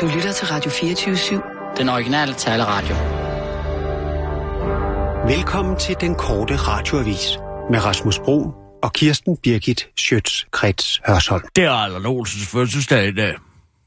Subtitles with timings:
[0.00, 1.76] Du lytter til Radio 24-7.
[1.76, 2.94] Den originale taleradio.
[5.36, 7.38] Velkommen til den korte radioavis
[7.70, 11.42] med Rasmus Bro og Kirsten Birgit Schøtz-Krets Hørsholm.
[11.56, 13.34] Det er Allan Olsens fødselsdag i dag.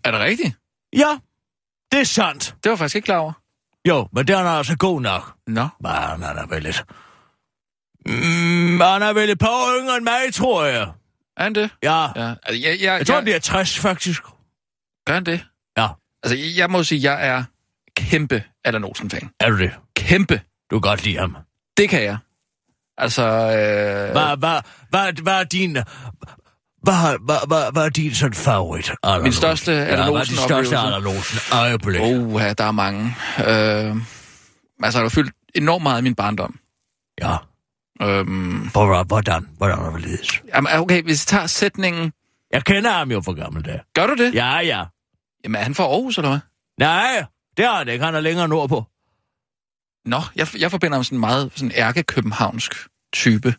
[0.03, 0.55] Er det rigtigt?
[0.93, 1.17] Ja,
[1.91, 2.55] det er sandt.
[2.63, 3.33] Det var jeg faktisk ikke klar over.
[3.87, 5.33] Jo, men den er altså god nok.
[5.47, 5.67] Nå.
[5.81, 6.83] Men han er vel lidt...
[8.05, 10.87] Mm, han er vel et par år yngre end mig, tror jeg.
[11.37, 11.69] Er han det?
[11.83, 12.33] Ja, Ja.
[12.43, 14.21] Altså, jeg, jeg, jeg tror, jeg, han bliver 60, faktisk.
[15.05, 15.45] Gør han det?
[16.23, 17.43] Altså, jeg, må sige, jeg er
[17.95, 19.29] kæmpe Allan Olsen-fan.
[19.39, 19.71] Er du det?
[19.95, 20.41] Kæmpe.
[20.71, 21.37] Du kan godt lide ham.
[21.77, 22.17] Det kan jeg.
[22.97, 25.77] Altså, øh, Hvad, hvad, hvad, hvad er din...
[26.83, 29.87] Hvad, hvad, hvad, hvad er din sådan favorit, Allan Min største Olsen?
[29.87, 30.77] Allan ja, hvad er din største?
[30.77, 32.01] Allan Olsen øjeblik?
[32.01, 33.15] oh, ja, der er mange.
[33.39, 33.95] Øh,
[34.83, 36.59] altså, der har fyldt enormt meget i min barndom.
[37.21, 37.35] Ja,
[38.01, 40.41] Øhm, hvordan, hvordan, hvordan er det ledes?
[40.55, 42.11] jamen, okay, hvis jeg tager sætningen...
[42.53, 43.79] Jeg kender ham jo fra gamle dage.
[43.95, 44.35] Gør du det?
[44.35, 44.83] Ja, ja.
[45.43, 46.39] Jamen, er han fra Aarhus, eller hvad?
[46.79, 47.25] Nej,
[47.57, 48.05] det har han ikke.
[48.05, 48.83] Han er længere nordpå.
[50.05, 52.73] Nå, jeg, jeg forbinder ham sådan meget sådan ærke-københavnsk
[53.13, 53.53] type.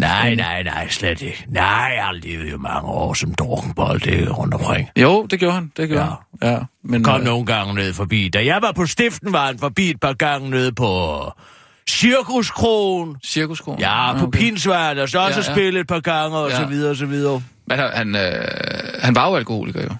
[0.00, 1.44] Nej, nej, nej, slet ikke.
[1.48, 4.88] Nej, jeg har levet jo mange år som drukkenbold det er rundt omkring.
[4.96, 5.72] Jo, det gjorde han.
[5.76, 6.08] Det gjorde Ja.
[6.48, 6.52] han.
[6.52, 6.58] Ja.
[6.84, 8.28] Men, Kom øh, nogle gange ned forbi.
[8.28, 11.20] Da jeg var på stiften, var han forbi et par gange nede på
[11.88, 13.16] Cirkuskronen.
[13.24, 13.80] Cirkuskronen?
[13.80, 14.38] Ja, på okay.
[14.38, 16.56] Pinsværd, og så også Ja, ja, spillet et par gange, og Ja.
[16.56, 17.42] så videre, og så videre.
[17.66, 18.44] Men han, han, øh,
[19.02, 19.90] han var jo alkoholiker, jo.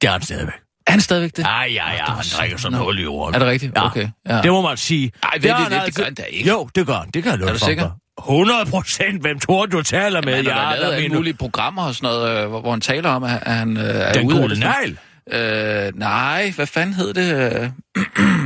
[0.00, 0.54] Det er han stadigvæk.
[0.86, 1.42] Er han stadigvæk det?
[1.42, 3.34] Ja, ja, ja, han drikker sådan hul i jorden.
[3.34, 3.72] Er det rigtigt?
[3.76, 3.86] Ja.
[3.86, 4.08] Okay.
[4.28, 4.42] Ja.
[4.42, 5.12] Det må man sige.
[5.22, 6.48] Ej, ved Det det, det, han det gør han da ikke.
[6.48, 7.10] Jo, det gør han.
[7.14, 7.90] Det kan jeg love Er du sikker?
[8.18, 9.20] 100 procent.
[9.20, 10.36] Hvem tror du, taler med?
[10.36, 12.70] Men han har Ja, lavet der alle mulige programmer og sådan noget, øh, hvor, hvor
[12.70, 14.58] han taler om, at han øh, er Den ude det.
[14.58, 14.98] negl.
[15.32, 17.32] Øh, nej, hvad fanden hed det?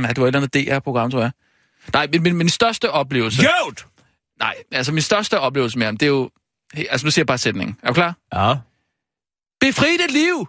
[0.03, 1.31] Ja, det var et eller andet DR-program, tror jeg.
[1.93, 3.41] Nej, min, min, min største oplevelse...
[3.41, 3.85] Jøvt!
[4.39, 6.29] Nej, altså min største oplevelse med ham, det er jo...
[6.89, 7.77] Altså nu siger jeg bare sætningen.
[7.83, 8.15] Er du klar?
[8.33, 8.53] Ja.
[9.61, 10.47] Befri dit liv!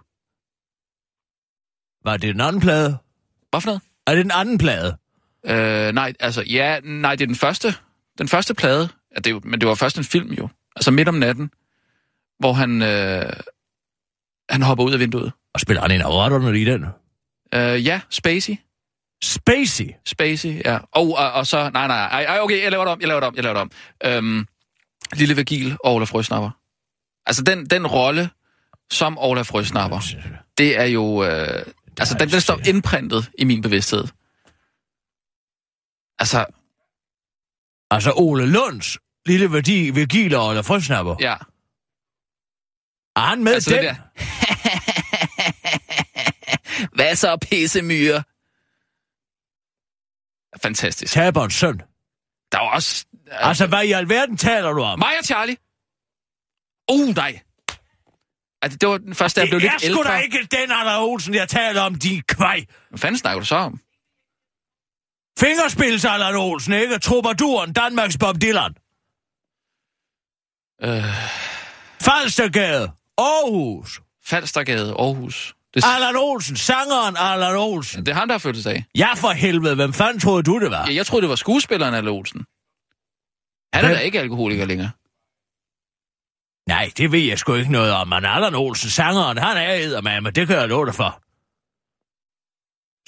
[2.05, 2.97] Var det den anden plade?
[3.49, 3.81] Hvad for noget?
[4.07, 4.97] Er det den anden plade?
[5.45, 7.75] Øh, nej, altså, ja, nej, det er den første,
[8.17, 10.91] den første plade, ja, det er jo, men det var først en film jo, altså
[10.91, 11.49] midt om natten,
[12.39, 13.33] hvor han, øh,
[14.49, 15.31] han hopper ud af vinduet.
[15.53, 16.85] Og spiller han en af i den?
[17.53, 18.57] Øh, ja, Spacey,
[19.23, 19.91] Spacey.
[20.05, 23.01] Spacey, ja, og, og, og så, nej, nej, ej, ej, okay, jeg laver det om,
[23.01, 23.71] jeg laver det om, jeg laver det om.
[24.05, 24.47] Øhm,
[25.13, 26.49] Lille Vigil og Olaf Frøsnapper.
[27.25, 28.29] Altså, den, den rolle
[28.91, 29.99] som Olaf Frøsnapper,
[30.57, 31.65] det er jo, øh,
[31.99, 34.07] altså, den, den står indprintet i min bevidsthed.
[36.19, 36.45] Altså,
[37.91, 41.15] Altså Ole Lunds lille værdi Virgil og eller frøsnapper.
[41.19, 41.35] ja,
[43.15, 43.83] Er han med Altså, den?
[43.83, 43.97] det.
[46.95, 48.23] Hvad så, pissemyre?
[50.63, 51.13] Fantastisk.
[51.13, 51.81] Taberens søn.
[52.51, 53.05] Der var også...
[53.31, 54.99] Altså, hvad i alverden taler du om?
[54.99, 55.57] Mig og Charlie.
[56.91, 57.39] Uh, nej.
[58.65, 60.11] Altså, det var den første, jeg blev det er lidt sgu ældre.
[60.11, 62.65] da ikke den Anna Olsen, jeg taler om, de kvej.
[62.89, 63.79] Hvad fanden snakker du så om?
[65.39, 66.99] Fingerspils Allan Olsen, ikke?
[66.99, 68.73] Troubadouren, Danmarks Bob Dylan.
[70.83, 71.03] Øh,
[72.01, 74.01] Falstergade, Aarhus.
[74.25, 75.55] Falstergade, Aarhus.
[75.73, 78.05] Det, Allan Olsen, sangeren Allan Olsen.
[78.05, 78.85] det er han, der har fødselsdag.
[78.97, 80.85] Ja, for helvede, hvem fanden troede du, det var?
[80.87, 82.45] Ja, jeg troede, det var skuespilleren Alle Olsen.
[83.73, 83.97] Han er Hvem?
[83.97, 84.91] da ikke alkoholiker længere.
[86.67, 90.31] Nej, det ved jeg sgu ikke noget om, men Allan Olsen, sangeren, han er eddermame,
[90.31, 91.21] det kan jeg love dig for.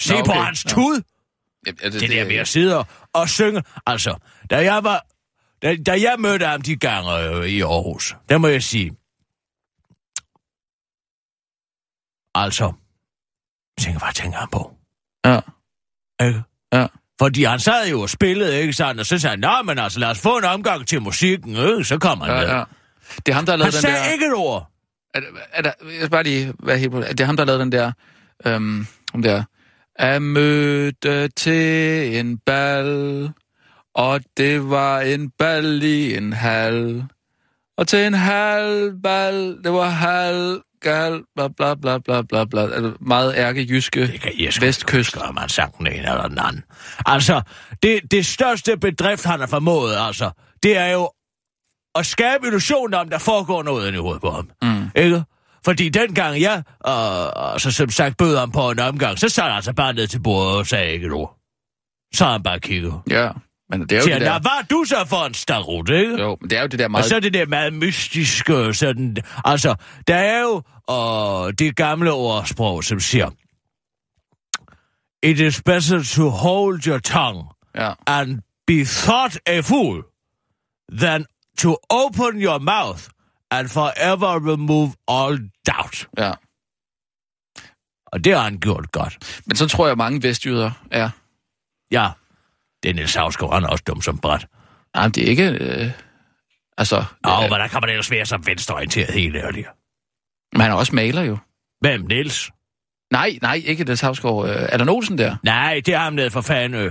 [0.02, 0.40] Se Nå, på okay.
[0.44, 0.70] hans Ja.
[0.70, 1.02] tud.
[1.66, 3.62] Ja, det, det der med at sidde og- synge.
[3.86, 4.16] Altså,
[4.50, 5.06] da jeg var...
[5.62, 8.90] Da, da jeg mødte ham de gange øh, i Aarhus, der må jeg sige...
[12.34, 12.72] Altså,
[13.80, 14.74] tænker, hvad tænker han på?
[15.24, 15.40] Ja.
[16.26, 16.42] Ikke?
[16.72, 16.86] Ja.
[17.20, 19.00] Fordi han sad jo og spillede, ikke sandt?
[19.00, 21.84] Og så sagde han, nej, men altså, lad os få en omgang til musikken, ikke?
[21.84, 22.48] Så kommer han Ja, med.
[22.48, 22.64] ja.
[23.16, 24.12] Det er ham, der har Han lavet den sagde der...
[24.12, 24.70] ikke et ord.
[25.14, 25.20] Er,
[25.52, 27.08] er der, jeg skal bare lige være helt på det.
[27.10, 27.92] Det er ham, der har lavet den der...
[28.46, 29.42] Øhm, om der...
[29.98, 33.30] Jeg mødte til en bal,
[33.94, 37.04] og det var en bal i en hal.
[37.78, 42.62] Og til en halv bal, det var halv gal, bla bla bla bla bla bla.
[42.62, 45.16] Altså, meget ærkejyske Det kan vestkyst.
[45.38, 46.64] han sang den ene eller den anden.
[47.06, 47.42] Altså,
[47.82, 50.30] det, det største bedrift, han har formået, altså,
[50.62, 51.10] det er jo
[51.94, 54.50] at skabe illusionen om, der foregår noget i hovedet på ham.
[54.62, 54.90] Mm.
[54.96, 55.22] Ikke?
[55.64, 59.42] Fordi dengang jeg, og, og så som sagt, bød ham på en omgang, så sad
[59.44, 61.36] han altså bare ned til bordet og sagde ikke et ord.
[62.14, 63.00] Så han bare kigget.
[63.10, 63.30] Ja,
[63.70, 64.32] men det er jo Siger, det der...
[64.32, 66.20] var du så for en starut, ikke?
[66.22, 67.04] Jo, men det er jo det der Og meget...
[67.06, 69.16] så er det der meget mystiske, sådan...
[69.44, 69.74] Altså,
[70.08, 73.30] der er jo og det gamle ordsprog, som siger...
[75.22, 77.44] It is better to hold your tongue
[77.76, 77.92] Ja.
[78.06, 80.04] and be thought a fool
[80.92, 81.24] than
[81.58, 83.02] to open your mouth
[83.50, 86.08] and forever remove all doubt.
[86.18, 86.32] Ja.
[88.06, 89.42] Og det har han gjort godt.
[89.46, 91.10] Men så tror jeg, mange vestjyder er.
[91.90, 92.10] Ja,
[92.82, 94.46] det er Niels Havsgaard, han er også dum som bræt.
[94.94, 95.48] Nej, det er ikke...
[95.50, 95.90] Øh,
[96.78, 96.96] altså...
[97.26, 99.68] Åh, øh, hvordan kan man ellers være så venstreorienteret helt ærligt?
[100.52, 101.38] men han er også maler jo.
[101.80, 102.50] Hvem, Niels?
[103.12, 104.48] Nej, nej, ikke Niels Havsgaard.
[104.48, 105.36] Øh, er der Olsen der?
[105.42, 106.90] Nej, det er ham nede fra Fanø.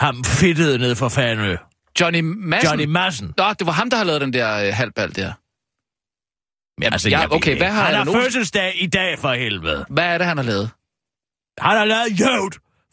[0.00, 1.56] Ham fedtede ned fra Fanø.
[2.00, 2.68] Johnny Madsen?
[2.68, 3.34] Johnny Madsen.
[3.36, 5.32] Nå, det var ham, der har lavet den der øh, halvbal der.
[6.82, 9.32] Jamen, altså, ja, jeg okay, hvad har han har Allan Olsen- fødselsdag i dag for
[9.32, 9.86] helvede.
[9.90, 10.70] Hvad er det, han har lavet?
[11.58, 12.50] Han har lavet Jød,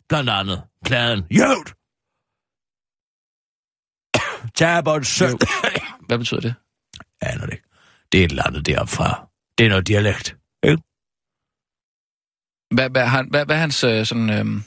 [0.10, 0.64] blandt andet.
[0.86, 1.66] Pladen Jød.
[4.56, 5.40] Tabert søn.
[6.08, 6.56] Hvad betyder det?
[7.22, 7.68] Aner det ikke.
[8.12, 9.28] Det er et eller andet deroppe fra.
[9.58, 10.38] Det er noget dialekt.
[10.64, 10.82] Ikke?
[12.76, 14.62] Hvad, hvad, han, hvad, hvad er hans øh, sådan, øh,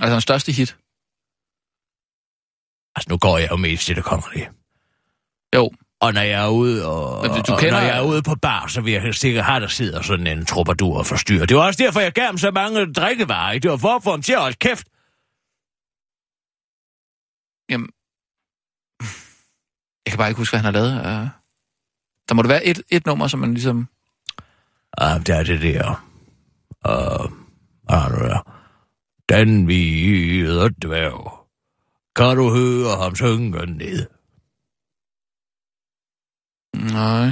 [0.00, 0.76] altså hans største hit?
[2.96, 4.48] Altså, nu går jeg jo mest til det kongelige.
[5.54, 5.70] Jo,
[6.00, 8.34] Og når jeg er ude, og, Men du og kender- når jeg er ude på
[8.34, 11.46] bar, så vil jeg helst ikke have, der sidder sådan en troubadour og forstyrrer.
[11.46, 13.52] Det var også derfor, jeg gav ham så mange drikkevarer.
[13.52, 13.62] ikke?
[13.62, 14.86] Det var for at få ham til at holde kæft.
[17.70, 17.88] jamen...
[20.06, 20.92] Jeg kan bare ikke huske, hvad han har lavet.
[20.98, 21.28] Øh,
[22.28, 23.88] der må det være et, et nummer, som man ligesom...
[25.00, 26.06] Ja, det er det der.
[26.84, 27.24] Og...
[27.92, 28.52] Uh, nu der.
[29.28, 31.35] Den hvide dværg.
[32.16, 34.06] Kan du høre ham synge ned?
[36.92, 37.30] Nej.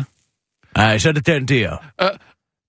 [0.76, 1.92] Nej, så er det den der.
[2.02, 2.08] Øh.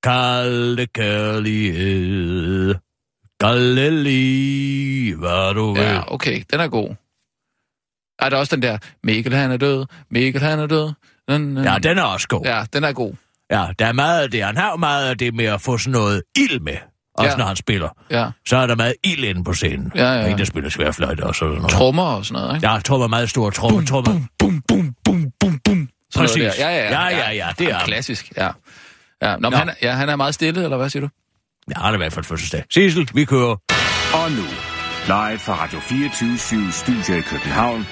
[0.03, 2.75] Kalde kærlighed.
[3.39, 5.83] Kalde lige, hvad du vil.
[5.83, 6.95] Ja, okay, den er god.
[8.19, 10.93] Er der også den der, Mikkel han er død, Mikkel han er død.
[11.27, 12.45] Den, Ja, den er også god.
[12.45, 13.13] Ja, den er god.
[13.51, 14.43] Ja, der er meget af det.
[14.43, 16.77] Han har jo meget af det med at få sådan noget ild med.
[17.17, 17.37] Også Ja.
[17.37, 17.89] når han spiller.
[18.11, 19.91] Ja, Så er der meget ild inde på scenen.
[19.95, 20.23] Ja, ja.
[20.23, 21.69] Og en, der spiller sværfløjte og sådan noget.
[21.69, 22.67] trommer og sådan noget, ikke?
[22.67, 23.85] Ja, jeg var meget stor tromme.
[23.85, 24.27] Tromme.
[24.39, 25.89] bum, bum, bum, bum, bum.
[26.13, 26.43] Sådan Præcis.
[26.43, 26.69] der.
[26.69, 27.07] Ja, ja, ja.
[27.09, 27.79] Ja, ja, ja, det er.
[27.79, 28.49] Klassisk, ja.
[29.21, 29.35] ja.
[29.35, 29.57] Nå, men Nå.
[29.57, 31.09] han, er- ja, han er meget stille, eller hvad siger du?
[31.75, 32.63] Ja, han er i hvert fald fødselsdag.
[32.73, 33.55] Sissel, vi kører.
[34.13, 34.43] Og nu,
[35.07, 37.87] live fra Radio 24 Studio i København.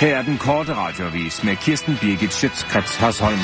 [0.00, 3.38] Her er den korte radiovis med Kirsten Birgit Schøtzgrads Hasholm.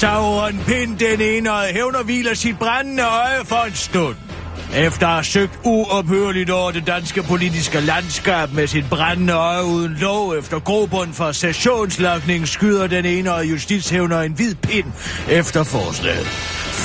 [0.00, 4.29] Sauron Pind, den enøje, hævner hviler sit brændende øje for en stund.
[4.76, 9.96] Efter at have søgt uophørligt over det danske politiske landskab med sit brændende øje uden
[10.00, 14.86] lov efter grobund for sessionslagning, skyder den enøje justitshævner en hvid pind
[15.28, 16.26] efter forslaget.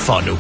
[0.05, 0.37] For nu.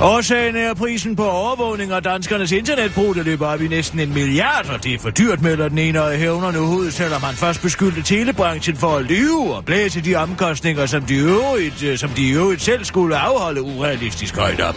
[0.00, 4.70] Årsagen er prisen på overvågning og danskernes internetbrug, der løber op i næsten en milliard,
[4.74, 8.02] og det er for dyrt, melder den ene hævner nu ud, selvom han først beskyldte
[8.02, 12.62] telebranchen for at lyve og blæse de omkostninger, som de øvrigt, øh, som de øvrigt
[12.62, 14.76] selv skulle afholde urealistisk højt op.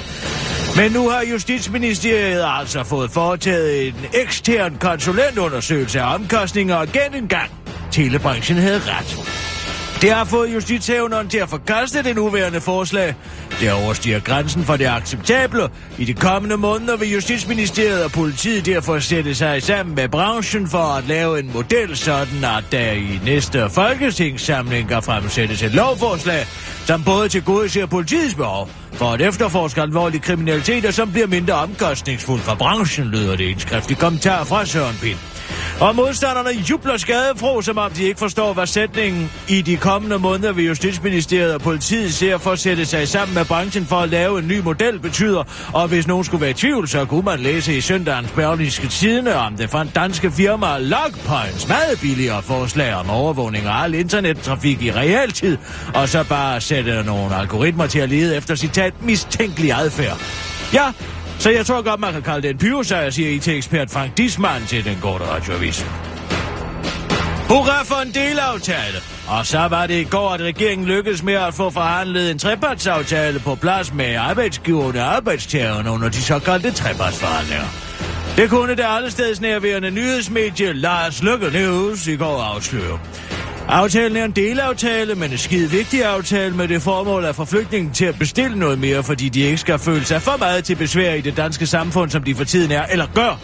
[0.76, 7.52] Men nu har Justitsministeriet altså fået foretaget en ekstern konsulentundersøgelse af omkostninger og gennemgang.
[7.92, 9.61] Telebranchen havde ret.
[10.02, 13.16] Det har fået justitshævneren til at forkaste det nuværende forslag.
[13.60, 15.70] Det overstiger grænsen for det acceptable.
[15.98, 20.98] I de kommende måneder vil Justitsministeriet og politiet derfor sætte sig sammen med branchen for
[20.98, 26.46] at lave en model, sådan at der i næste folketingssamling kan fremsættes et lovforslag,
[26.86, 32.42] som både tilgodeser politiets behov for at efterforske alvorlig kriminalitet, og som bliver mindre omkostningsfuld
[32.42, 35.18] for branchen, lyder det i en skriftlig kommentar fra Søren Pind.
[35.80, 40.54] Og modstanderne jubler skadefro, som om de ikke forstår, hvad sætningen i de kommende måneder
[40.54, 44.40] ved Justitsministeriet og politiet ser for at sætte sig sammen med branchen for at lave
[44.40, 45.44] en ny model betyder.
[45.74, 49.36] Og hvis nogen skulle være i tvivl, så kunne man læse i søndagens Berlingske Tidene
[49.36, 54.92] om det fra danske firma Logpoints meget billigere forslag om overvågning af al internettrafik i
[54.92, 55.58] realtid,
[55.96, 60.18] og så bare sætte nogle algoritmer til at lede efter citat mistænkelig adfærd.
[60.74, 60.92] Ja,
[61.42, 64.86] så jeg tror godt, man kan kalde det en pyrosager, siger IT-ekspert Frank Disman til
[64.86, 65.86] den korte radioavis.
[67.50, 68.98] Hurra for en delaftale!
[69.28, 73.40] Og så var det i går, at regeringen lykkedes med at få forhandlet en trepartsaftale
[73.40, 77.66] på plads med arbejdsgiverne og arbejdstagerne under de såkaldte trepartsforhandlinger.
[78.36, 83.00] Det kunne det allesteds nærværende nyhedsmedie Lars Lykke News i går afsløre.
[83.68, 87.94] Aftalen er en delaftale, men en skide vigtig aftale med det formål at få flygtningen
[87.94, 91.14] til at bestille noget mere, fordi de ikke skal føle sig for meget til besvær
[91.14, 93.40] i det danske samfund, som de for tiden er, eller gør.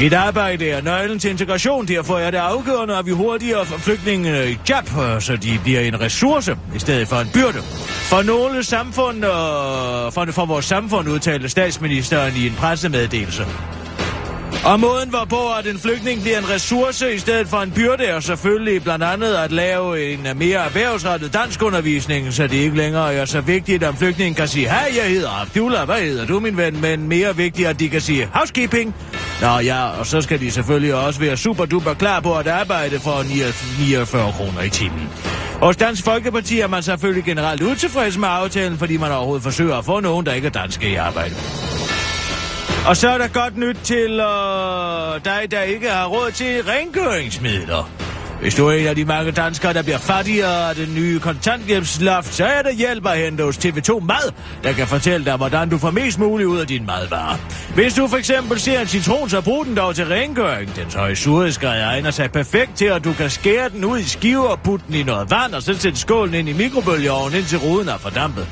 [0.00, 4.50] Et arbejde er nøglen til integration, derfor er det afgørende, at vi hurtigere får flygtningene
[4.50, 7.58] i job, øh, så de bliver en ressource i stedet for en byrde.
[8.10, 13.46] For nogle samfund, og for, for vores samfund, udtalte statsministeren i en pressemeddelelse.
[14.64, 18.20] Og måden hvorpå, at en flygtning bliver en ressource i stedet for en byrde, er
[18.20, 23.40] selvfølgelig blandt andet at lave en mere erhvervsrettet danskundervisning, så det ikke længere er så
[23.40, 26.80] vigtigt, at flygtningen kan sige, hej, jeg hedder Abdullah, hvad hedder du, min ven?
[26.80, 28.94] Men mere vigtigt, at de kan sige, housekeeping.
[29.42, 33.00] Nå ja, og så skal de selvfølgelig også være super duper klar på at arbejde
[33.00, 33.22] for
[33.84, 35.08] 49 kroner i timen.
[35.62, 39.84] Hos Dansk Folkeparti er man selvfølgelig generelt utilfreds med aftalen, fordi man overhovedet forsøger at
[39.84, 41.34] få nogen, der ikke er danske i arbejde.
[42.86, 47.90] Og så er der godt nyt til øh, dig, der ikke har råd til rengøringsmidler.
[48.40, 52.34] Hvis du er en af de mange danskere, der bliver fattigere af den nye kontanthjælpsloft,
[52.34, 54.32] så er der hjælp at hente hos TV2 Mad,
[54.64, 57.36] der kan fortælle dig, hvordan du får mest muligt ud af din madvarer.
[57.74, 60.76] Hvis du for eksempel ser en citron, så brug den dog til rengøring.
[60.76, 64.48] Den høje surhedsgrad egner sig perfekt til, at du kan skære den ud i skiver
[64.48, 67.88] og putte den i noget vand, og så sætte skålen ind i mikrobølgeovnen, indtil ruden
[67.88, 68.48] er fordampet.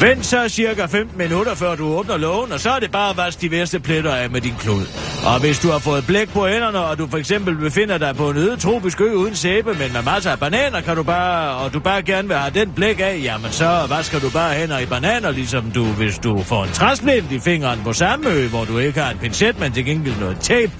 [0.00, 3.16] Vent så cirka 15 minutter, før du åbner lågen, og så er det bare at
[3.16, 4.86] vaske de værste pletter af med din klud.
[5.26, 8.30] Og hvis du har fået blæk på hænderne, og du for eksempel befinder dig på
[8.30, 11.74] en øde tropisk ø uden sæbe, men med masser af bananer, kan du bare, og
[11.74, 14.86] du bare gerne vil have den blæk af, jamen så vasker du bare hænder i
[14.86, 18.78] bananer, ligesom du, hvis du får en træsplint i fingeren på samme ø, hvor du
[18.78, 20.72] ikke har en pincet, men til gengæld noget tape.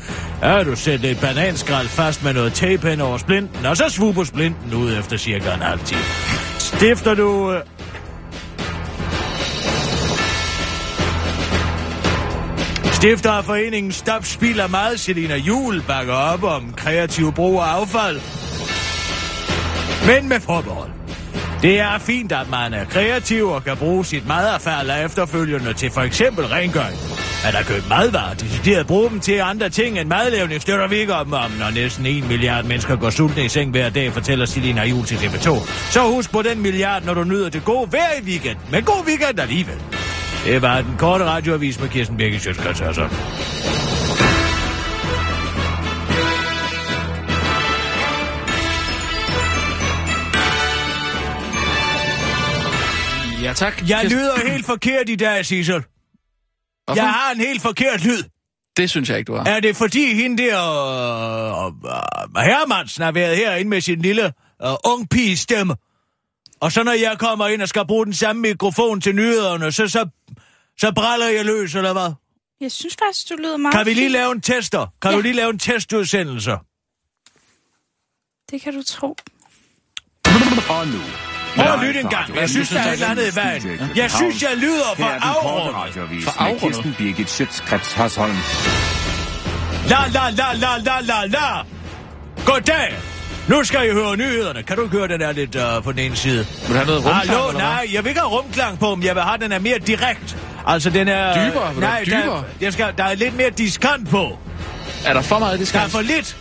[0.43, 4.25] Ja, du sætter et bananskrald fast med noget tape hen over splinten, og så svuber
[4.25, 6.03] splinten ud efter cirka en halv time.
[6.59, 7.61] Stifter du øh,
[12.97, 17.65] Stifter af foreningen Stop Spil af Mad, Selina Jul, bakker op om kreativ brug af
[17.65, 18.21] affald.
[20.07, 20.91] Men med forbehold.
[21.63, 26.01] Det er fint, at man er kreativ og kan bruge sit madaffald efterfølgende til for
[26.01, 26.99] eksempel rengøring.
[27.47, 31.15] At der købt madvarer, decideret bruge dem til andre ting end madlavning, støtter vi ikke
[31.15, 34.85] om, om, når næsten en milliard mennesker går sultne i seng hver dag, fortæller Selina
[34.85, 35.71] Jul til TV2.
[35.91, 38.57] Så husk på den milliard, når du nyder det gode hver i weekend.
[38.71, 40.06] Men god weekend alligevel.
[40.47, 43.03] Det var den korte radioavis med Kirsten Birgit Sjøtskrets altså.
[53.43, 53.89] Ja, tak.
[53.89, 54.19] Jeg Kirsten.
[54.19, 55.75] lyder helt forkert i dag, Sissel.
[55.75, 57.03] Hvorfor?
[57.03, 58.23] Jeg har en helt forkert lyd.
[58.77, 59.45] Det synes jeg ikke, du har.
[59.45, 64.33] Er det fordi hende der uh, uh, Hermansen har været herinde med sin lille
[64.67, 65.75] uh, ung pige stemme?
[66.61, 69.89] Og så når jeg kommer ind og skal bruge den samme mikrofon til nyhederne, så,
[69.89, 70.09] så,
[70.79, 72.13] så bræller jeg løs, eller hvad?
[72.61, 74.87] Jeg synes faktisk, du lyder meget Kan vi lige lave en tester?
[75.03, 75.17] Kan Ja.
[75.17, 76.51] du lige lave en testudsendelse?
[78.51, 79.17] Det kan du tro.
[80.69, 80.99] Og nu...
[81.57, 82.37] Prøv at lytte en gang.
[82.37, 83.63] Jeg synes, der er et eller andet i vejen.
[83.97, 86.25] Jeg synes, jeg lyder for afrundet.
[86.25, 86.61] For afrundet?
[86.61, 88.37] Kirsten Birgit Schøtzgrads Hasholm.
[89.89, 91.63] La, la, la, la, la, la, la.
[92.47, 92.95] Goddag.
[93.49, 94.63] Nu skal I høre nyhederne.
[94.63, 96.47] Kan du ikke høre den der lidt uh, på den ene side?
[96.67, 99.05] Vil du have noget rumklang, Hallo, eller nej, jeg vil ikke have rumklang på, men
[99.05, 100.37] jeg vil have, den er mere direkt.
[100.67, 101.51] Altså, den er...
[101.51, 101.75] Dybere?
[101.75, 102.45] Vil Nej, have der, dybere?
[102.61, 104.39] jeg skal, der er lidt mere diskant på.
[105.05, 105.91] Er der for meget Der er diskant?
[105.91, 106.37] for lidt.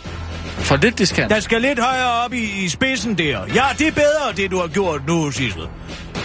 [0.58, 1.30] For lidt diskant?
[1.30, 3.40] Der skal lidt højere op i, i spidsen der.
[3.56, 5.62] Ja, det er bedre, det du har gjort nu, Sissel.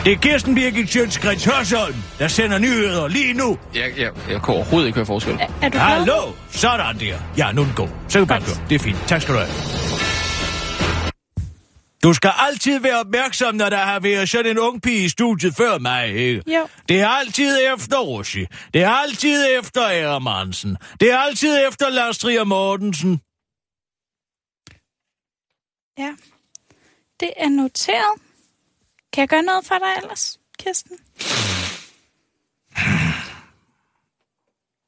[0.05, 3.59] Det er Kirsten Birgit Sjøtskrets Hørsholm, der sender nyheder lige nu.
[3.75, 5.35] Jeg, jeg, jeg kan overhovedet ikke høre forskel.
[5.41, 5.79] Er, er du?
[5.79, 7.15] Hallo, sådan der.
[7.37, 7.89] Ja, nu er den god.
[8.09, 8.57] Så kan du bare køre.
[8.69, 8.97] Det er fint.
[9.09, 9.51] Tak skal du have.
[12.03, 15.57] Du skal altid være opmærksom, når der har været sådan en ung pige i studiet
[15.57, 16.43] før mig, ikke?
[16.47, 16.69] Jo.
[16.89, 18.47] Det er altid efter Rossi.
[18.75, 20.77] Det er altid efter Ærmansen.
[21.01, 23.21] Det er altid efter Lars Trier Mortensen.
[25.99, 26.15] Ja.
[27.21, 28.21] Det er noteret.
[29.13, 30.99] Kan jeg gøre noget for dig ellers, Kirsten?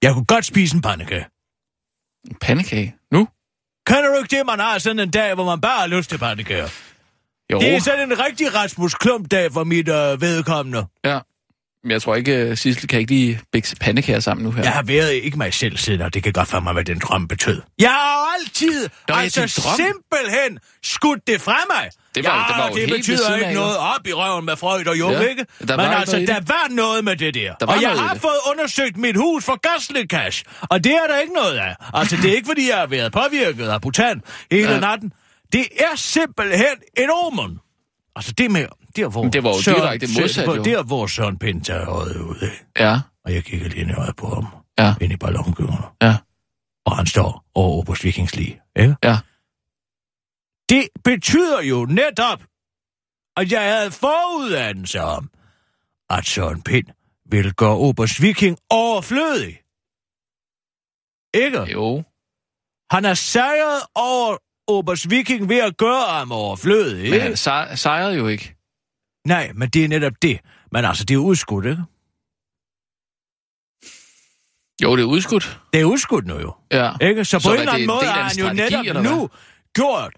[0.02, 1.26] Jeg kunne godt spise en pandekage.
[2.40, 2.96] Pandekage?
[3.10, 3.28] Nu?
[3.86, 6.18] Kender du ikke det, man har sådan en dag, hvor man bare har lyst til
[6.18, 6.91] pandekager?
[7.52, 7.60] Jo.
[7.60, 10.84] Det er sådan en rigtig Rasmus Klump-dag for mit øh, vedkommende.
[11.04, 11.18] Ja.
[11.84, 14.62] Men jeg tror ikke, uh, Sissel kan ikke lige bækse pandekager sammen nu her.
[14.62, 16.98] Jeg har været ikke mig selv siden, og det kan godt for mig, hvad den
[16.98, 17.62] drøm betød.
[17.78, 19.76] Jeg har altid, Nå, altså drøm.
[19.76, 21.90] simpelthen, skudt det fra mig.
[22.14, 24.44] Det var- ja, det var jo det helt betyder ikke af, noget op i røven
[24.44, 25.46] med Freud og Jung, Ja, ikke?
[25.68, 27.54] der Men altså, der var noget med det der.
[27.54, 31.32] Der og jeg har fået undersøgt mit hus for gaslekas, og det er der ikke
[31.34, 31.74] noget af.
[31.94, 34.80] Altså, det er ikke, fordi jeg har været påvirket af butan hele Ja.
[34.80, 35.12] natten.
[35.52, 37.60] Det er simpelthen en omen.
[38.16, 38.66] Altså, det med...
[38.96, 40.62] Der, hvor Men det var jo Søren- direkte modsat, jo.
[40.62, 42.50] Der, hvor Søren Pind tager øjet ud?
[42.78, 43.00] Ja.
[43.24, 44.46] Og jeg kigger lige øjet på ham.
[44.78, 44.94] Ja.
[45.00, 45.86] Ind i ballongøerne.
[46.02, 46.16] Ja.
[46.86, 48.60] Og han står over Oberst Vikingslige.
[48.76, 48.96] Ikke?
[49.04, 49.16] Ja.
[50.68, 52.42] Det betyder jo netop,
[53.36, 55.30] at jeg havde forudanelse om,
[56.10, 56.86] at Søren Pind
[57.30, 59.58] ville gøre Oberst Viking overflødig.
[61.34, 61.72] Ikke?
[61.72, 62.02] Jo.
[62.90, 64.36] Han er sejret over
[64.68, 66.96] Oberst Viking ved at gøre ham overflødig.
[66.96, 67.20] Men Ikke?
[67.20, 68.54] han sej- sejrede jo ikke.
[69.26, 70.40] Nej, men det er netop det.
[70.72, 71.82] Men altså, det er udskudt, ikke?
[74.82, 75.60] Jo, det er udskudt.
[75.72, 76.54] Det er udskudt nu jo.
[76.72, 76.92] Ja.
[77.00, 77.24] Ikke?
[77.24, 79.30] Så på Så en er eller anden en måde har han jo netop nu
[79.74, 80.12] gjort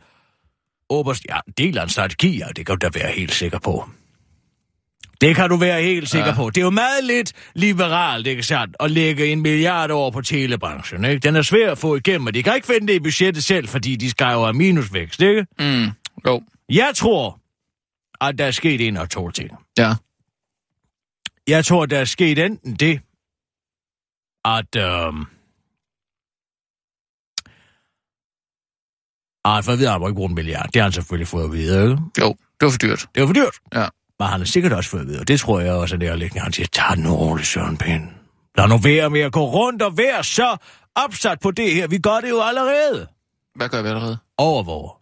[0.89, 1.27] Oberst...
[1.29, 3.89] Ja, en del af en strategi, ja, det kan du da være helt sikker på.
[5.21, 6.35] Det kan du være helt sikker Ja.
[6.35, 6.51] på.
[6.51, 11.05] Det er jo meget lidt liberalt, ikke sandt, at lægge en milliard over på telebranchen,
[11.05, 11.19] ikke?
[11.19, 13.69] Den er svær at få igennem, og de kan ikke finde det i budgettet selv,
[13.69, 15.47] fordi de skal jo have minusvækst, ikke?
[15.59, 15.87] Mm.
[16.27, 16.43] Jo.
[16.69, 17.41] Jeg tror,
[18.21, 19.51] at der er sket en og to ting.
[19.79, 19.95] Ja.
[21.47, 23.01] Jeg tror, der er sket enten det,
[24.45, 24.77] at...
[24.77, 25.13] Øh,
[29.45, 30.67] at for at vide, at han må ikke bruge en milliard.
[30.67, 32.03] Det har han selvfølgelig fået at vide, ikke?
[32.21, 33.07] Jo, det var for dyrt.
[33.15, 33.55] Det var for dyrt.
[33.75, 33.87] Ja.
[34.19, 36.43] Men han har sikkert også fået at vide, og det tror jeg også er nærliggende.
[36.43, 38.09] Han siger, tag den roligt, Søren Pind.
[38.57, 40.57] Lad nu være med at gå rundt og være så
[40.95, 41.87] opsat på det her.
[41.87, 43.09] Vi gør det jo allerede.
[43.55, 44.19] Hvad gør vi allerede?
[44.39, 45.01] Overvåger.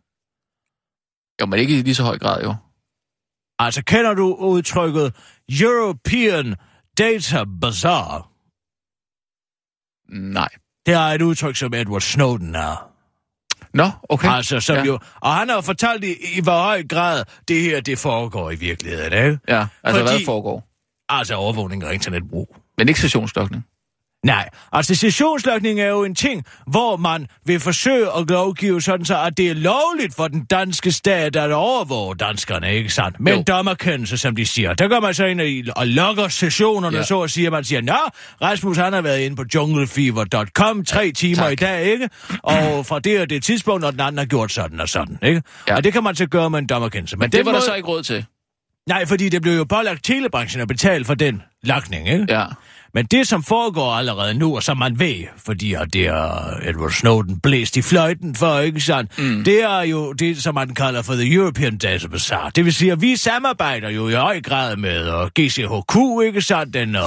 [1.40, 2.54] Jo, men ikke i lige så høj grad, jo.
[3.59, 5.14] Altså, kender du udtrykket
[5.61, 6.57] European
[6.99, 8.28] Data Bazaar?
[10.33, 10.49] Nej.
[10.87, 12.91] Det er et udtryk, som Edward Snowden er.
[13.74, 14.28] Nå, okay.
[14.28, 14.84] Altså, som ja.
[14.84, 14.98] jo...
[15.20, 18.54] Og han har jo fortalt i, i hvor høj grad det her, det foregår i
[18.54, 19.38] virkeligheden, ikke?
[19.48, 20.68] Ja, altså Fordi- hvad foregår?
[21.08, 22.56] Altså overvågning og internetbrug.
[22.78, 23.64] Men ikke sessionslokning.
[24.24, 29.22] Nej, altså sessionsløgning er jo en ting, hvor man vil forsøge at lovgive sådan så,
[29.22, 33.20] at det er lovligt for den danske stat at overvåge danskerne, ikke sandt?
[33.20, 33.38] Med Jo.
[33.38, 34.74] en dommerkendelse, som de siger.
[34.74, 37.02] Der går man så ind og, og logger sessionerne, Ja.
[37.02, 37.96] så at sige, at man siger, Nå,
[38.42, 41.52] Rasmus han har været inde på junglefever.com tre timer Tak.
[41.52, 42.08] i dag, ikke?
[42.42, 45.42] Og fra det og det tidspunkt, og den anden har gjort sådan og sådan, ikke?
[45.68, 45.76] Ja.
[45.76, 47.16] Og det kan man så gøre med en dommerkendelse.
[47.16, 48.24] Men det den var der måde- så ikke råd til.
[48.88, 52.26] Nej, fordi det blev jo pålagt telebranchen at betale for den lagning, ikke?
[52.28, 52.44] Ja.
[52.94, 56.90] Men det, som foregår allerede nu, og som man ved, fordi at det er Edward
[56.90, 59.18] Snowden blæst i fløjten for, ikke sandt?
[59.18, 59.44] Mm.
[59.44, 62.50] Det er jo det, som man kalder for The European Data Bazaar.
[62.50, 66.75] Det vil sige, at vi samarbejder jo i høj grad med uh, GCHQ, ikke sandt?
[66.75, 67.02] Den uh,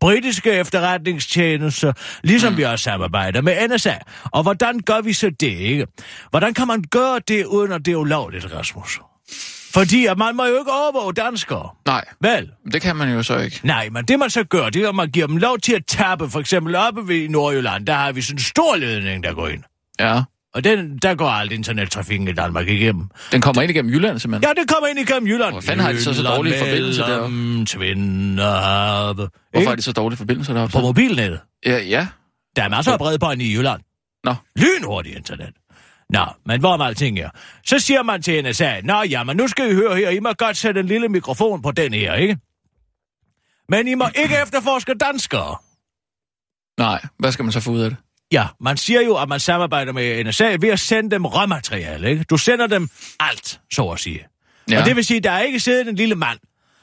[0.00, 2.58] britiske efterretningstjeneste, ligesom mm.
[2.58, 3.94] vi også samarbejder med NSA.
[4.24, 5.86] Og hvordan gør vi så det, ikke?
[6.30, 9.00] Hvordan kan man gøre det, uden at det er ulovligt, Rasmus?
[9.72, 11.68] Fordi at man må jo ikke overvåge danskere.
[11.86, 12.50] Nej, Vel?
[12.72, 13.60] det kan man jo så ikke.
[13.62, 15.86] Nej, men det man så gør, det er, at man giver dem lov til at
[15.88, 16.30] tappe.
[16.30, 19.62] For eksempel oppe ved Nordjylland, der har vi sådan en stor ledning, der går ind.
[20.00, 20.22] Ja.
[20.54, 23.08] Og den, der går alt internettrafikken i Danmark igennem.
[23.32, 24.54] Den kommer ind igennem Jylland, simpelthen.
[24.56, 25.52] Ja, det kommer ind igennem Jylland.
[25.52, 27.64] Hvor fanden har de så så dårlige forbindelser deroppe?
[27.66, 29.28] Tvinderhavet.
[29.52, 30.72] Hvorfor er de så dårlige forbindelser deroppe?
[30.72, 31.40] På mobilnettet.
[31.66, 32.06] Ja, ja.
[32.56, 33.80] Der er masser af bredbånd i Jylland.
[34.24, 34.34] Nå.
[34.56, 35.50] Lynhurtigt internet.
[36.12, 37.30] Nå, men hvor er alting er?
[37.66, 40.32] Så siger man til NSA, Nå ja, men nu skal I høre her, I må
[40.32, 42.38] godt sætte en lille mikrofon på den her, ikke?
[43.68, 45.56] Men I må ikke efterforske danskere.
[46.78, 47.98] Nej, hvad skal man så få ud af det?
[48.32, 52.24] Ja, man siger jo, at man samarbejder med NSA ved at sende dem råmateriale, ikke?
[52.24, 52.88] Du sender dem
[53.20, 54.26] alt, så at sige.
[54.70, 54.80] Ja.
[54.80, 56.38] Og det vil sige, at der er ikke siddet en lille mand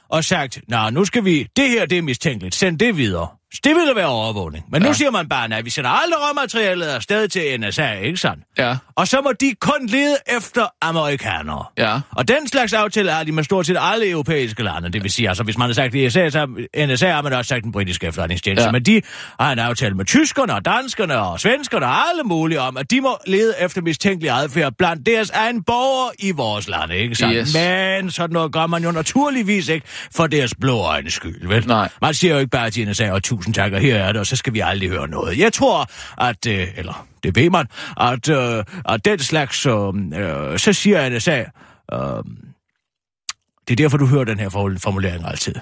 [0.09, 3.27] og sagt, nå, nu skal vi, det her, det er mistænkeligt, send det videre.
[3.63, 4.65] Det ville være overvågning.
[4.71, 4.87] Men ja.
[4.87, 8.43] Nu siger man bare, at vi sender aldrig råmaterialet afsted til NSA, ikke sandt?
[8.57, 11.65] Ja, Og så må de kun lede efter amerikanere.
[11.77, 11.99] ja.
[12.11, 14.89] Og den slags aftale har de med stort set alle europæiske lande.
[14.91, 17.63] Det vil sige, altså hvis man har sagt NSA, så NSA har man også sagt
[17.63, 18.65] den britiske efterretningstjeneste.
[18.65, 18.71] Ja.
[18.71, 19.01] Men de
[19.39, 23.01] har en aftale med tyskerne og danskerne og svenskerne og alle mulige om, at de
[23.01, 27.35] må lede efter mistænkelig adfærd blandt deres egen borgere i vores lande, ikke sandt?
[27.37, 27.53] Yes.
[27.53, 31.67] Men sådan noget gør man jo naturligvis ikke for deres blå øjnes skyld, vel?
[31.67, 31.89] Nej.
[32.01, 34.25] Man siger jo ikke bare til NSA, og tusind tak, og her er det, og
[34.25, 35.37] så skal vi aldrig høre noget.
[35.39, 35.85] Jeg tror,
[36.23, 37.65] at, øh, eller det ved man,
[37.99, 39.73] at, øh, at den slags, øh,
[40.15, 41.39] øh, så siger NSA,
[41.93, 42.23] øh,
[43.67, 45.55] det er derfor, du hører den her for- formulering altid.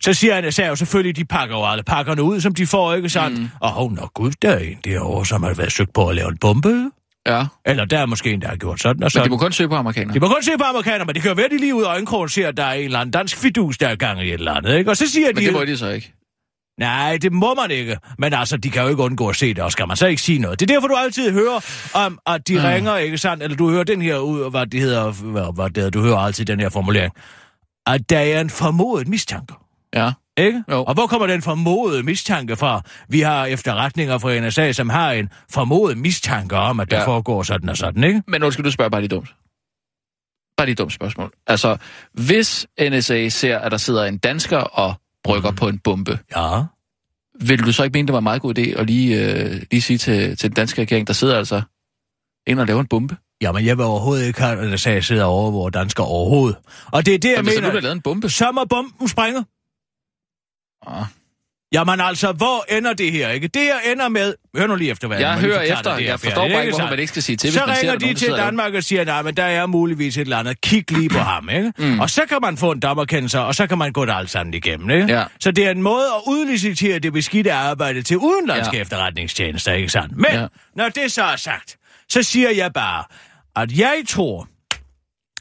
[0.00, 3.08] Så siger NSA jo selvfølgelig, de pakker jo alle pakkerne ud, som de får, ikke
[3.08, 3.38] sandt?
[3.40, 3.48] Mm.
[3.60, 6.28] Og hov, nå gud, der er en derovre, som har været søgt på at lave
[6.28, 6.90] en bombe.
[7.26, 9.24] Ja, Eller der er måske en, der har gjort sådan og men sådan.
[9.24, 10.14] de må kun søge på amerikanere.
[10.14, 11.88] De må kun se på amerikanere, men det kan jo være, de lige ud af
[11.88, 14.32] øjenkrogen ser, at der er en eller anden dansk fidus, der er gang i et
[14.34, 14.90] eller andet, ikke?
[14.90, 15.44] Og så siger Men de...
[15.44, 16.12] det må de så ikke.
[16.82, 17.96] Nej, det må man ikke.
[18.18, 20.22] Men altså, de kan jo ikke undgå at se det, og skal man så ikke
[20.22, 20.60] sige noget.
[20.60, 21.60] Det er derfor, du altid hører
[21.94, 22.64] om, at de mm.
[22.64, 23.42] ringer, ikke sandt?
[23.42, 26.16] Eller du hører den her ud, hvad det hedder, hvad, hvad det hedder, du hører
[26.18, 27.12] altid den her formulering.
[27.86, 29.54] At der er en formodet mistanke.
[29.94, 30.12] Ja.
[30.36, 30.64] Ikke?
[30.70, 30.84] Jo.
[30.84, 32.82] Og hvor kommer den formodede mistanke fra?
[33.08, 37.06] Vi har efterretninger fra NSA, som har en formodet mistanke om, at der Ja.
[37.06, 38.22] foregår sådan og sådan, ikke?
[38.28, 39.28] Men undskyld, du spørger bare lige dumt.
[40.56, 41.32] Bare lige dumt spørgsmål.
[41.46, 41.76] Altså,
[42.14, 45.56] hvis NSA ser, at der sidder en dansker og brygger mm.
[45.56, 46.62] på en bombe, Ja.
[47.40, 49.82] vil du så ikke mene, det var en meget god idé at lige, øh, lige
[49.82, 51.62] sige til, til den danske regering, der sidder altså
[52.46, 53.16] ind og laver en bombe?
[53.40, 56.58] Jamen, jeg vil overhovedet ikke have, at NSA sidder over hvor danskere overhovedet.
[56.92, 57.70] Og det er det, jeg Og hvis der nu mener.
[57.72, 59.44] bliver lavet en bombe, Så må bomben springe.
[60.86, 61.06] Ah.
[61.72, 63.48] Jamen altså, hvor ender det her, ikke?
[63.48, 64.34] Det her ender med...
[64.56, 66.76] Hør nu lige efter, hvad jeg hører efter, det her jeg forstår færdigt, bare ikke,
[66.76, 68.30] hvorfor man ikke skal sige til, Så hvis man ser, ringer at de nogen, til
[68.32, 70.60] Danmark og siger, nej, men der er muligvis et eller andet.
[70.60, 71.72] Kig lige på ham, ikke?
[71.78, 72.00] Mm.
[72.00, 74.54] Og så kan man få en dommerkendelse, og så kan man gå det alt sammen
[74.54, 75.12] igennem, ikke?
[75.14, 75.24] Ja.
[75.40, 78.82] Så det er en måde at udlicitere det beskidte arbejde til udenlandske Ja.
[78.82, 80.16] efterretningstjenester, ikke sandt?
[80.16, 80.46] Men, Ja.
[80.76, 81.76] når det så er sagt,
[82.08, 83.04] så siger jeg bare,
[83.56, 84.48] at jeg tror,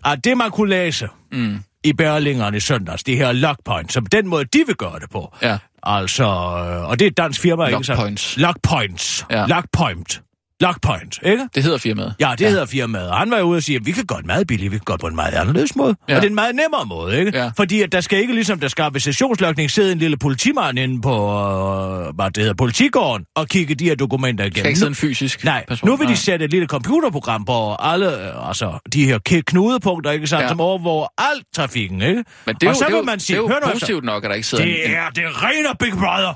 [0.06, 1.60] at det man kunne læse Mm.
[1.84, 5.36] i Berlingeren i søndags, det her Lockpoint, som den måde, de vil gøre det på,
[5.42, 5.58] Ja.
[5.84, 7.90] Altså, øh, og det er et dansk firma, ikke sandt?
[7.90, 8.38] Lockpoints.
[8.38, 9.26] Lockpoints.
[9.32, 9.46] Ja.
[9.46, 10.22] Lockpoint.
[10.62, 11.48] Lockpoint, ikke?
[11.56, 12.14] Det hedder firmaet.
[12.20, 12.50] Ja, det ja.
[12.50, 13.10] hedder firmaet.
[13.10, 14.84] Og han var jo ude og sige, at vi kan godt meget billigt, vi kan
[14.86, 15.96] godt på en meget anderledes måde.
[16.10, 16.16] Ja.
[16.16, 17.38] Og det er en meget nemmere måde, ikke?
[17.38, 17.52] Ja.
[17.58, 21.02] Fordi at der skal ikke, ligesom der skal ved sessionslokning, sidde en lille politimand inde
[21.02, 24.68] på, øh, hvad det hedder, politigården, og kigge de her dokumenter Skal igennem.
[24.68, 25.90] ikke sidde en fysisk Nej, person.
[25.90, 30.28] nu vil de sætte et lille computerprogram på alle, øh, altså de her knudepunkter, ikke
[30.28, 30.48] sandt, ja.
[30.50, 32.24] Som overvåger al trafikken, ikke?
[32.46, 33.72] Men det er og jo, så det er vil man sige, det er hør jo
[33.72, 36.34] positivt nok, at der ikke sidder en, Det en, er det rene Big Brother.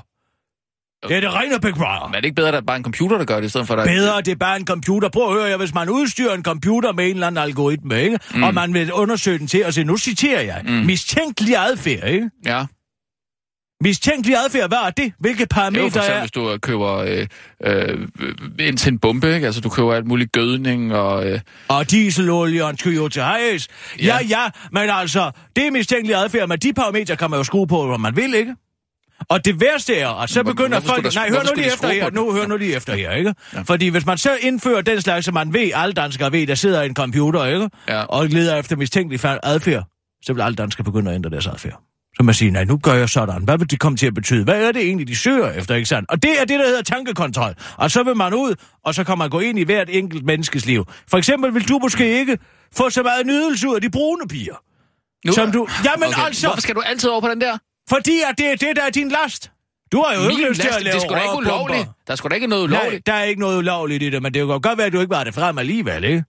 [1.08, 2.06] Det er det rene Big Brother.
[2.08, 3.48] Men er det ikke bedre, at der er bare en computer, der gør det, i
[3.48, 3.88] stedet for at.
[3.88, 5.08] Bedre, det er bare en computer.
[5.08, 8.18] Prøv at høre, ja, hvis man udstyrer en computer med en eller anden algoritme, ikke?
[8.34, 8.42] Mm.
[8.42, 10.72] og man vil undersøge den til at se, nu citerer jeg, mm.
[10.72, 12.30] mistænkelig adfærd, ikke?
[12.46, 12.64] Ja,
[13.80, 15.12] Mistænkelig adfærd, hvad er det?
[15.18, 16.20] Hvilke det er jo for parametre eksempel, er?
[16.20, 17.26] hvis du øh, køber øh,
[17.64, 18.08] øh,
[18.58, 19.46] ind til en bombe, ikke?
[19.46, 21.26] Altså, du køber alt muligt gødning og...
[21.26, 23.68] Øh, Og dieselolie og en Toyota Hiace.
[23.98, 24.04] Ja.
[24.04, 24.16] Ja.
[24.16, 27.66] ja, ja, men altså, det er mistænkelig adfærd, men de parametre kan man jo skrue
[27.66, 28.54] på, hvor man vil, ikke?
[29.28, 31.04] Og det værste er, at så begynder folk...
[31.04, 32.10] der- Nej, hør nu lige efter her.
[32.10, 33.34] Nu, hør nu lige efter her, ikke?
[33.54, 33.60] Ja.
[33.60, 36.82] Fordi hvis man så indfører den slags, som man ved, alle danskere ved, der sidder
[36.82, 37.68] i en computer, ikke?
[37.88, 38.02] Ja.
[38.04, 39.84] Og leder efter mistænkelig adfærd,
[40.22, 41.80] så vil alle danskere begynde at ændre deres adfærd.
[42.16, 43.42] Så man siger, nej, nu gør jeg sådan.
[43.44, 44.44] Hvad vil det komme til at betyde?
[44.44, 46.10] Hvad er det egentlig, de søger efter, ikke sandt?
[46.10, 47.54] Og det er det, der hedder tankekontrol.
[47.76, 50.66] Og så vil man ud, og så kan man gå ind i hvert enkelt menneskes
[50.66, 50.84] liv.
[51.10, 52.38] For eksempel vil du måske ikke
[52.76, 54.54] få så meget nydelse ud af de brune piger.
[55.26, 55.66] nu, Som du...
[55.84, 56.24] Jamen okay.
[56.26, 57.58] altså, Hvorfor skal du altid over på den der?
[57.88, 59.50] Fordi at det er det, der er din last.
[59.92, 61.88] Du har jo ikke Min lyst til at lave det er da ikke ulovligt.
[62.06, 63.06] Der er sgu da ikke noget Nej, ulovligt.
[63.06, 65.10] der er ikke noget ulovligt i det, men det kan godt være, at du ikke
[65.10, 66.24] var det frem alligevel, ikke?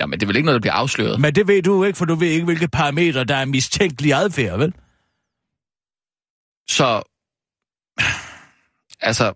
[0.00, 1.20] Jamen, det er vel ikke noget, der bliver afsløret.
[1.20, 4.58] Men det ved du ikke, for du ved ikke, hvilke parametre, der er mistænkelig adfærd,
[4.58, 4.72] vel?
[6.68, 7.02] Så,
[9.00, 9.32] altså,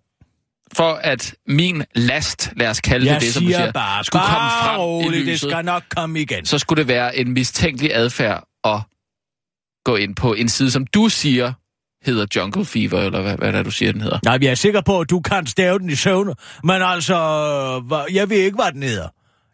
[0.76, 4.22] for at min last, lad os kalde Jeg det det, som du siger bare, skulle
[4.22, 6.46] komme bare frem roligt, i det lyset, skal nok komme igen.
[6.46, 8.80] så skulle det være en mistænkelig adfærd at
[9.86, 11.52] gå ind på en side, som du siger
[12.06, 14.18] hedder Jungle Fever, eller hvad, hvad er det, du siger, den hedder?
[14.24, 17.16] Nej, jeg er sikker på, at du kan stave den i søvne, men altså,
[18.12, 19.08] jeg ved ikke, hvad den hedder.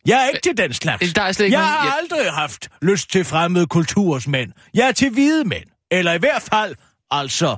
[0.07, 1.13] Jeg er ikke til den slags.
[1.13, 4.53] Der er slet ikke jeg nogen- har jeg- aldrig haft lyst til fremmede kulturs mænd.
[4.75, 5.65] Jeg er til hvide mænd.
[5.91, 6.75] Eller i hvert fald,
[7.11, 7.57] altså,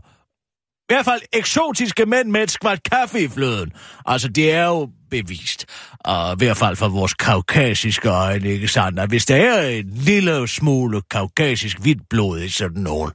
[0.74, 3.72] i hvert fald eksotiske mænd med et skvat kaffe i fløden.
[4.06, 4.88] Altså, det er jo
[5.22, 5.66] bevist.
[6.00, 9.00] Og i hvert fald for vores kaukasiske øjne, ikke sandt?
[9.00, 13.12] At hvis der er en lille smule kaukasisk hvidt blod i sådan nogen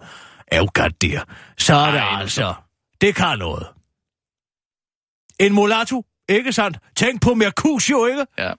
[0.51, 1.21] afgat der,
[1.57, 2.53] så er det Ej, altså...
[3.01, 3.67] Det kan noget.
[5.39, 6.77] En mulatto, ikke sandt?
[6.95, 8.25] Tænk på Mercutio, ikke?
[8.37, 8.51] Ja,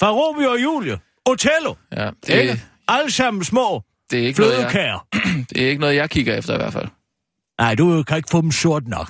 [0.00, 0.98] Fra Romeo og Julie.
[1.26, 1.74] Otello.
[1.96, 2.10] ja.
[2.26, 2.34] Det...
[2.34, 2.62] Ikke?
[2.88, 5.06] Alle sammen små det, er ikke noget, jeg, flødekager.
[5.54, 6.88] det er ikke noget, jeg kigger efter i hvert fald.
[7.60, 9.08] Nej, du kan ikke få dem sort nok.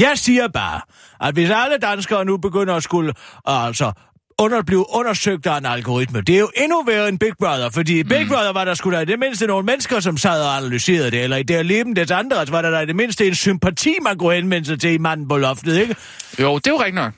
[0.00, 0.80] Jeg siger bare,
[1.20, 3.92] at hvis alle danskere nu begynder at skulle, altså,
[4.38, 7.98] under, blive undersøgt af en algoritme, det er jo endnu værre end Big Brother, fordi
[7.98, 8.28] i Big Mm.
[8.28, 11.22] Brother var der skulle da i det mindste nogle mennesker, som sad og analyserede det,
[11.22, 14.18] eller i det leben des andre, var der da i det mindste en sympati, man
[14.18, 15.96] kunne henvende sig til i manden på loftet, ikke?
[16.38, 17.12] Jo, det er jo rigtigt nok.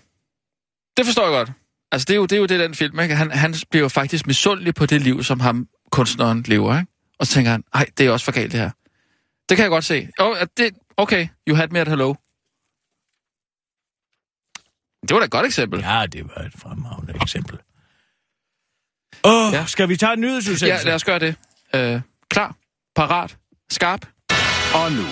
[0.97, 1.51] Det forstår jeg godt.
[1.93, 3.15] Altså, det er jo det, er jo det den film, ikke?
[3.15, 6.93] Han, han bliver jo faktisk misundelig på det liv, som ham, kunstneren, lever, ikke?
[7.19, 8.71] Og så tænker han, nej, det er også for galt, det her.
[9.49, 10.09] Det kan jeg godt se.
[10.19, 12.15] Oh, det, okay, you had me at hello.
[15.03, 15.81] Det var da et godt eksempel.
[15.81, 17.59] Ja, det var et fremragende eksempel.
[19.25, 19.67] Åh, oh, Ja.
[19.67, 20.85] skal vi tage en nyhedsudsendelse?
[20.85, 21.35] Ja, lad os gøre det.
[21.75, 22.55] Øh, klar,
[22.97, 23.37] parat,
[23.71, 24.01] skarp.
[24.75, 25.07] Og nu,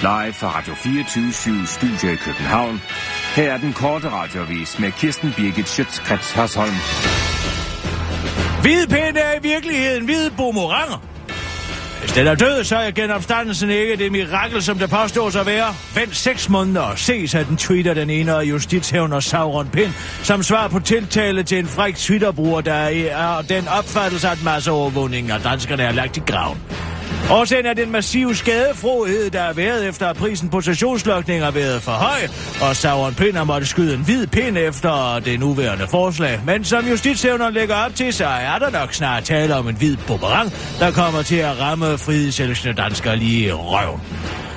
[0.00, 2.80] live fra Radio 24 Studio i København.
[3.36, 6.74] Her er den korte radiovis med Kirsten Birgit Schøtzgrads Hasholm.
[8.62, 11.13] Hvide pinde er i virkeligheden hvide boomeranger.
[12.04, 15.74] Hvis den er død, så er genopstandelsen ikke det mirakel, som det påstås at være.
[15.94, 20.42] Vent seks måneder og ses, at den tweeter den ene af justitshævner Sauron Pind, som
[20.42, 25.82] svar på tiltale til en fræk Twitterbruger, der er den opfattelse, at masseovervågningen af danskerne
[25.82, 26.58] er lagt i graven.
[27.30, 31.82] Årsagen er den massive skadefrohed, der er været efter, at prisen på stationslokning har været
[31.82, 32.20] for høj,
[32.68, 36.40] og Sauron Pind har måtte skyde en hvid pind efter det nuværende forslag.
[36.46, 39.96] Men som justitshævner lægger op til, så er der nok snart tale om en hvid
[40.06, 44.00] boomerang, der kommer til at ramme frihedselskende danskere lige i røven.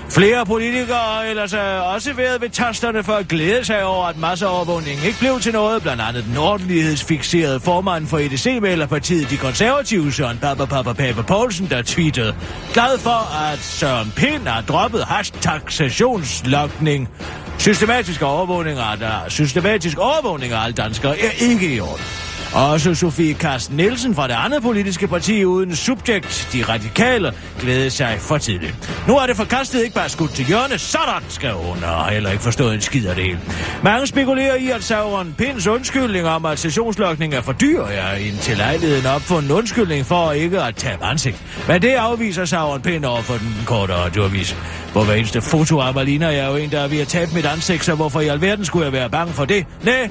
[0.10, 4.18] Flere politikere har ellers er også været ved tasterne for at glæde sig over, at
[4.18, 5.82] masseovervågningen ikke blev til noget.
[5.82, 11.82] Blandt andet den ordentlighedsfixerede formand for EDC-mælerpartiet, De Konservative, Søren Papa Papa Papa Poulsen, der
[11.82, 12.36] tweetede.
[12.74, 17.10] Glad for, at Søren Pind har droppet hashtag sessionslokning.
[17.58, 22.27] Systematisk overvågning af, systematisk overvågning af alle danskere er ikke i orden.
[22.58, 28.18] Også Sofie Carsten Nielsen fra det andet politiske parti uden subjekt, de radikale, glæder sig
[28.20, 29.04] for tidligt.
[29.08, 32.44] Nu er det forkastet ikke bare skudt til hjørne, sådan, skal hun, og heller ikke
[32.44, 33.40] forstået en skid af det hele.
[33.84, 38.38] Mange spekulerer i, at Sauron Pins undskyldning om, at sessionslokning er for dyr, er en
[38.42, 41.44] til lejligheden opfundet undskyldning for ikke at tabe ansigt.
[41.68, 44.56] Men det afviser Sauron Pind over for den korte radioavis.
[44.94, 47.32] På hver eneste foto af mig ligner jeg jo en, der er ved at tabe
[47.34, 49.66] mit ansigt, så hvorfor i alverden skulle jeg være bange for det?
[49.84, 50.10] Nej,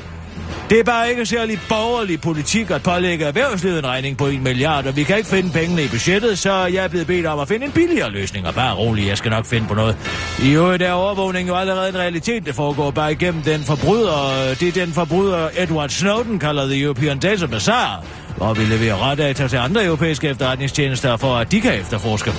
[0.71, 4.87] det er bare ikke særlig borgerlig politik at pålægge erhvervslivet en regning på en milliard,
[4.87, 7.49] og vi kan ikke finde pengene i budgettet, så jeg er blevet bedt om at
[7.49, 9.97] finde en billigere løsning, og bare rolig, jeg skal nok finde på noget.
[10.43, 14.69] I øvrigt er overvågning jo allerede en realitet, det foregår bare igennem den forbryder, det
[14.69, 18.05] er den forbryder Edward Snowden kalder The European Data Bazaar,
[18.37, 22.33] hvor vi leverer retdata til andre europæiske efterretningstjenester for, at de kan efterforske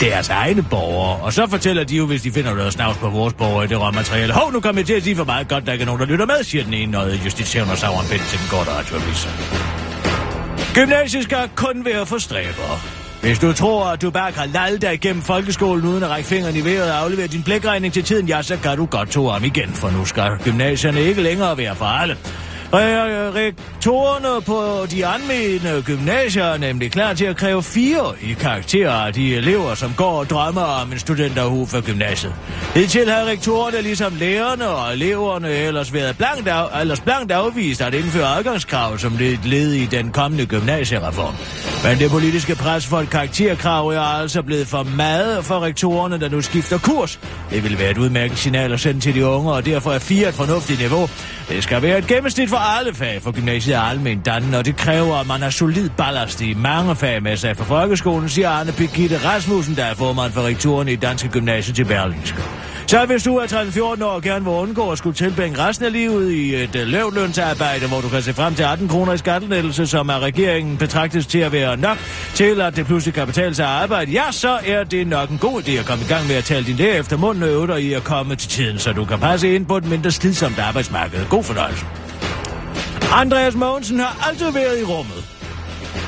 [0.00, 1.16] deres egne borgere.
[1.22, 3.80] Og så fortæller de jo, hvis de finder noget snavs på vores borgere i det
[3.80, 4.32] råmateriale.
[4.32, 6.06] Hov, nu kommer jeg til at sige for meget godt, der ikke er nogen, der
[6.06, 9.28] lytter med, siger den ene, noget justitieven og Sauron Pind til den korte radioavis.
[10.74, 12.80] Gymnasiet skal kun være for stræber.
[13.22, 16.58] Hvis du tror, at du bare kan lalde dig igennem folkeskolen uden at række fingrene
[16.58, 19.44] i vejret og aflevere din blækregning til tiden, ja, så kan du godt to om
[19.44, 22.16] igen, for nu skal gymnasierne ikke længere være for alle.
[22.72, 29.12] Rektorerne på de anmeldende gymnasier er nemlig klar til at kræve fire i karakterer af
[29.12, 32.34] de elever, som går og drømmer om en studenterhue for gymnasiet.
[32.74, 37.94] Hidtil har rektorerne ligesom lærerne og eleverne ellers været blankt, af, ellers blankt afvist at
[37.94, 41.34] indføre adgangskrav som det led i den kommende gymnasiereform.
[41.84, 46.28] Men det politiske pres for et karakterkrav er altså blevet for meget for rektorerne, der
[46.28, 47.20] nu skifter kurs.
[47.50, 50.28] Det vil være et udmærket signal at sende til de unge, og derfor er fire
[50.28, 51.08] et fornuftigt niveau.
[51.48, 54.76] Det skal være et gennemsnit for alle fag, for gymnasiet er almen dannende, og det
[54.76, 58.72] kræver, at man har solid ballast i mange fag med sig for folkeskolen, siger Arne
[58.72, 62.42] Birgitte Rasmussen, der er formand for rektoren i Danske Gymnasiet til Berlingske.
[62.86, 65.92] Så hvis du er 13-14 år og gerne vil undgå at skulle tilbringe resten af
[65.92, 69.18] livet i et øh, uh, lavlønsarbejde, hvor du kan se frem til 18 kroner i
[69.18, 71.98] skattelettelse, som er regeringen betragtes til at være nok
[72.34, 75.38] til, at det pludselig kan betale sig at arbejde, ja, så er det nok en
[75.38, 77.66] god idé at komme i gang med at tale din læge efter munden og øve
[77.66, 80.58] dig i at komme til tiden, så du kan passe ind på et mindre slidsomt
[80.58, 81.26] arbejdsmarked.
[81.30, 81.84] God fornøjelse.
[83.12, 85.24] Andreas Mogensen har altid været i rummet.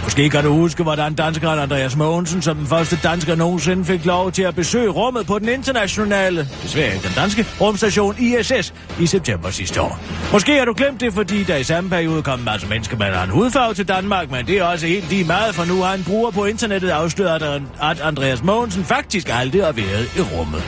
[0.06, 4.32] Måske kan du huske, hvordan danskeren Andreas Mogensen som den første dansker nogensinde fik lov
[4.32, 9.50] til at besøge rummet på den internationale, desværre ikke den danske, rumstation ISS i september
[9.50, 10.00] sidste år.
[10.32, 13.06] Måske har du glemt det, fordi der i samme periode kom en masse mennesker med
[13.06, 16.04] en hudfarve til Danmark, men det er også helt lige meget, for nu har en
[16.04, 20.62] bruger på internettet afsløret, at Andreas Mogensen faktisk aldrig har været i rummet.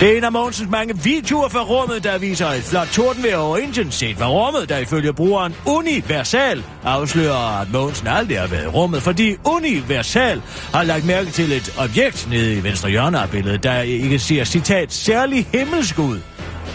[0.00, 3.56] Det er en af Mogensens mange videoer fra rummet, der viser et flot tordenvejr over
[3.56, 8.66] Indien, set fra rummet, der ifølge brugeren Universal afslører, at Mogensen aldrig har været i
[8.76, 10.42] rummet, fordi Universal
[10.74, 14.44] har lagt mærke til et objekt nede i venstre hjørne af billedet, der ikke ser,
[14.44, 16.18] citat, særlig himmelsk ud.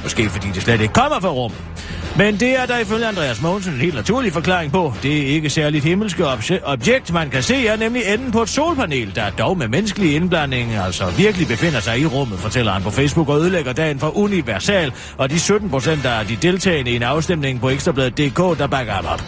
[0.03, 1.70] Måske fordi det slet ikke kommer fra rummet.
[2.17, 4.93] Men det er der ifølge Andreas Mogensen en helt naturlig forklaring på.
[5.03, 8.49] Det er ikke særligt himmelske obje- objekt, man kan se, er nemlig enden på et
[8.49, 12.89] solpanel, der dog med menneskelig indblanding altså virkelig befinder sig i rummet, fortæller han på
[12.91, 17.03] Facebook og ødelægger dagen for Universal og de 17 procent af de deltagende i en
[17.03, 19.23] afstemning på Ekstrabladet.dk, der bakker ham op.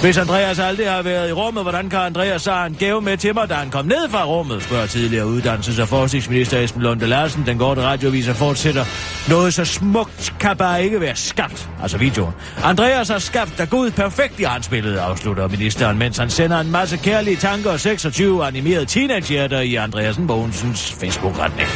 [0.00, 3.34] Hvis Andreas aldrig har været i rummet, hvordan kan Andreas så en gave med til
[3.34, 7.42] mig, da han kom ned fra rummet, spørger tidligere uddannelses- og forskningsminister Esben Lunde Larsen.
[7.46, 8.84] Den korte radioviser fortsætter.
[9.28, 11.68] Noget så smukt kan bare ikke være skabt.
[11.82, 12.64] Altså video videoen.
[12.64, 16.70] Andreas har skabt der Gud perfekt i hans billede, afslutter ministeren, mens han sender en
[16.70, 21.68] masse kærlige tanker og 26 animerede teenagerhjerter i Andreasen Mogensens Facebook-retning.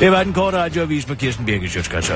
[0.00, 2.10] Det var den korte radioavis med Kirsten Birke Sjøtskrets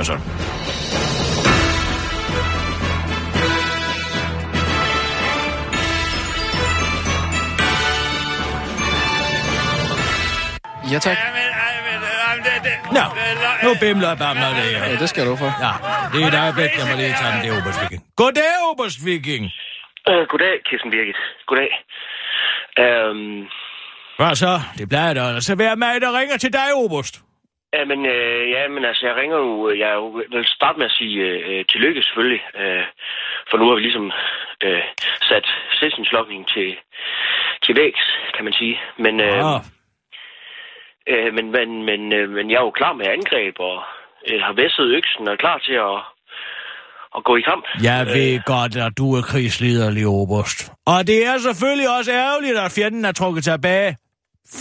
[10.92, 11.37] Ja, tak.
[12.96, 13.04] Nå,
[13.64, 14.84] nu bimler jeg bare med det her.
[14.90, 15.50] Ja, det skal du for.
[15.64, 15.72] Ja,
[16.12, 18.00] det er et øjeblik, jeg må lige tage den, det er Oberstviking.
[18.20, 19.44] Goddag, Oberstviking.
[20.10, 21.18] Uh, goddag, Kirsten Birgit.
[21.48, 21.70] Goddag.
[22.84, 23.48] Um,
[24.18, 24.52] Hvad så?
[24.78, 27.14] Det plejer da altså være mig, der ringer til dig, Oberst.
[27.76, 29.70] ja, men, uh, ja, men altså, jeg ringer jo...
[29.84, 29.92] Jeg
[30.34, 31.16] vil starte med at sige
[31.48, 32.42] uh, tillykke, selvfølgelig.
[32.62, 32.84] Uh,
[33.50, 34.06] for nu har vi ligesom
[34.66, 34.82] uh,
[35.30, 35.46] sat
[35.80, 36.68] sessionslokningen til,
[37.64, 38.04] til vægs,
[38.36, 38.74] kan man sige.
[39.04, 39.60] Men, uh, Ah,
[41.12, 43.76] uh, men, men, men, uh, men jeg er jo klar med angreb, og
[44.28, 45.98] uh, har væsset øksen og er klar til at,
[47.16, 47.64] at gå i kamp.
[47.88, 50.58] jeg ved godt, at du er krigsliderlig, Oberst.
[50.86, 53.96] Og det er selvfølgelig også ærgerligt, at fjenden er trukket tilbage.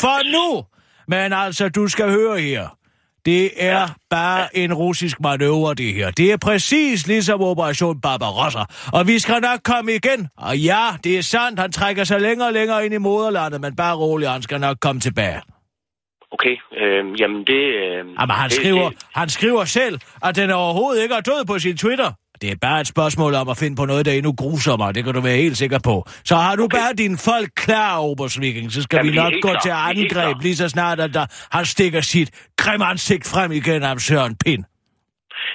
[0.01, 0.65] For nu!
[1.07, 2.77] Men altså, du skal høre her.
[3.25, 6.11] Det er bare en russisk manøvre, det her.
[6.11, 8.59] Det er præcis ligesom Operation Barbarossa.
[8.93, 10.27] Og vi skal nok komme igen.
[10.37, 13.75] Og ja, det er sandt, han trækker sig længere og længere ind i moderlandet, men
[13.75, 15.41] bare roligt, han skal nok komme tilbage.
[16.31, 17.61] Okay, uh, jamen det...
[17.75, 21.45] Uh, Jamen, han det, skriver, Det, han skriver selv, at den overhovedet ikke er død
[21.45, 22.11] på sin Twitter.
[22.41, 24.93] Det er bare et spørgsmål om at finde på noget, der er endnu grusommere.
[24.93, 26.07] Det kan du være helt sikker på.
[26.25, 26.77] Så har du okay.
[26.77, 29.59] bare dine folk klar, Obersviking, så skal Jamen, vi nok gå klar.
[29.59, 33.99] til angreb lige så snart, at der, han stikker sit grimme ansigt frem igen af
[33.99, 34.63] Søren Pind.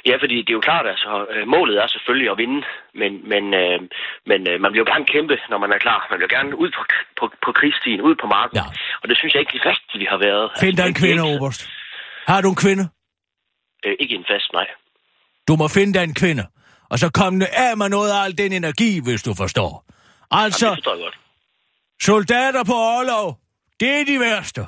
[0.09, 2.61] Ja, fordi det er jo klart, altså, øh, målet er selvfølgelig at vinde,
[3.01, 3.79] men, men, øh,
[4.31, 6.01] men øh, man vil jo gerne kæmpe, når man er klar.
[6.11, 6.83] Man vil jo gerne ud på,
[7.19, 8.57] på, på krigsstien, ud på marken.
[8.61, 8.67] Ja.
[9.03, 10.45] Og det synes jeg ikke rigtigt, vi har været.
[10.65, 11.61] Find dig en Altså, kvinde, ikke- Oberst.
[12.33, 12.85] Har du en kvinde?
[13.87, 14.67] Øh, ikke en fast, nej.
[15.49, 16.45] Du må finde dig en kvinde.
[16.93, 17.33] Og så kom
[17.69, 19.73] af med noget af al den energi, hvis du forstår.
[20.33, 21.19] Jamen, Altså, det forstår jeg godt.
[22.03, 23.27] soldater på overlov,
[23.81, 24.61] det er de værste.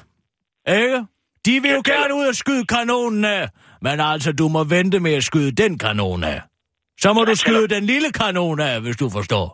[0.69, 0.99] Ikke?
[1.47, 3.49] De vil jo Ja, gerne ud og skyde kanonen af.
[3.87, 6.41] Men altså, du må vente med at skyde den kanon af.
[7.01, 9.47] Så må du skyde den lille kanon af, hvis du forstår.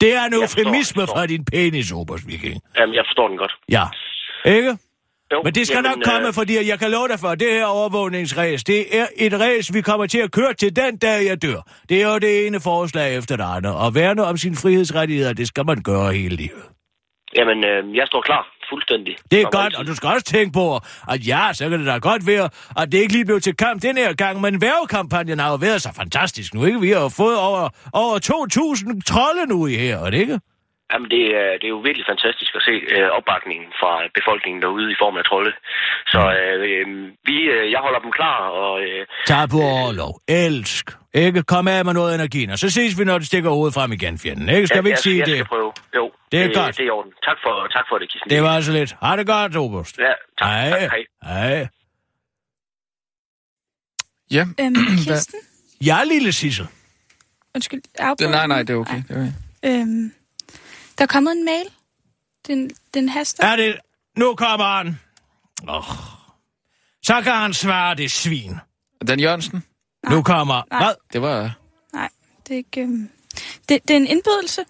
[0.00, 2.56] Det er en eufemisme fra din penis, Obersviking.
[2.78, 3.54] Jamen, jeg forstår den godt.
[3.68, 3.84] Ja.
[4.56, 4.78] Ikke?
[5.32, 7.40] Jo, Men det skal jamen, nok komme, øh, fordi jeg kan love dig for, at
[7.40, 11.26] det her overvågningsræs, det er et ræs, vi kommer til at køre til den dag,
[11.26, 11.60] jeg dør.
[11.88, 13.74] Det er jo det ene forslag efter det andet.
[13.74, 16.64] Og værne om sine frihedsrettigheder, det skal man gøre hele livet.
[17.36, 18.51] Jamen, øh, jeg står klar.
[18.72, 19.14] Fuldstændig.
[19.30, 20.66] Det er godt, og du skal også tænke på,
[21.12, 22.46] at ja, så kan det da godt være,
[22.80, 25.82] at det ikke lige blev til kamp den her gang, men værvekampagnen har jo været
[25.82, 26.80] så fantastisk nu, ikke?
[26.80, 27.62] Vi har jo fået over,
[28.02, 30.38] over 2.000 trolde nu i her, er det ikke?
[30.92, 34.92] Jamen, det er, det er jo virkelig fantastisk at se øh, opbakningen fra befolkningen derude
[34.92, 35.52] i form af trolde.
[36.12, 36.86] Så øh, øh,
[37.28, 40.12] vi, øh, jeg holder dem klar, og øh, Tag på overlov.
[40.28, 41.01] Elsk.
[41.14, 41.42] Ikke?
[41.42, 44.18] Kom af med noget energi, og så ses vi, når det stikker hovedet frem igen,
[44.18, 44.48] fjenden.
[44.48, 44.66] Ikke?
[44.66, 45.34] Skal jeg, vi ikke jeg, sige jeg det?
[45.36, 45.72] skal prøve.
[45.96, 46.76] Jo, Det er det, godt.
[46.76, 47.12] Det er i orden.
[47.12, 48.30] Tak for, tak for det, Kirsten.
[48.30, 48.96] Det var altså lidt.
[49.02, 49.98] Ha' det godt, Oberst.
[49.98, 50.04] Ja,
[50.38, 50.48] tak.
[50.48, 50.70] Hej.
[50.80, 51.04] tak hej.
[51.22, 51.68] Hej.
[54.30, 54.74] Ja, Øhm,
[55.06, 55.40] Kirsten?
[55.84, 56.66] Ja, lille Sissel.
[57.54, 58.48] Undskyld, afbrød nej, jeg?
[58.48, 59.02] nej, det er okay.
[59.08, 59.80] Det er okay.
[59.80, 60.12] Øhm,
[60.98, 61.64] der er kommet en mail.
[62.46, 63.46] Den, den haster.
[63.46, 63.76] Er det...
[64.16, 64.98] Nu kommer han.
[65.68, 65.84] Oh.
[67.02, 68.54] Så kan han svare det svin.
[69.08, 69.64] Dan Jørgensen,
[70.10, 70.62] Nu kommer...
[70.70, 70.82] Nej.
[70.84, 70.94] Hvad?
[71.12, 71.58] det var
[71.92, 72.08] Nej,
[72.48, 72.80] det er ikke...
[72.80, 73.08] Øhm,
[73.68, 74.64] det, det er en indbydelse.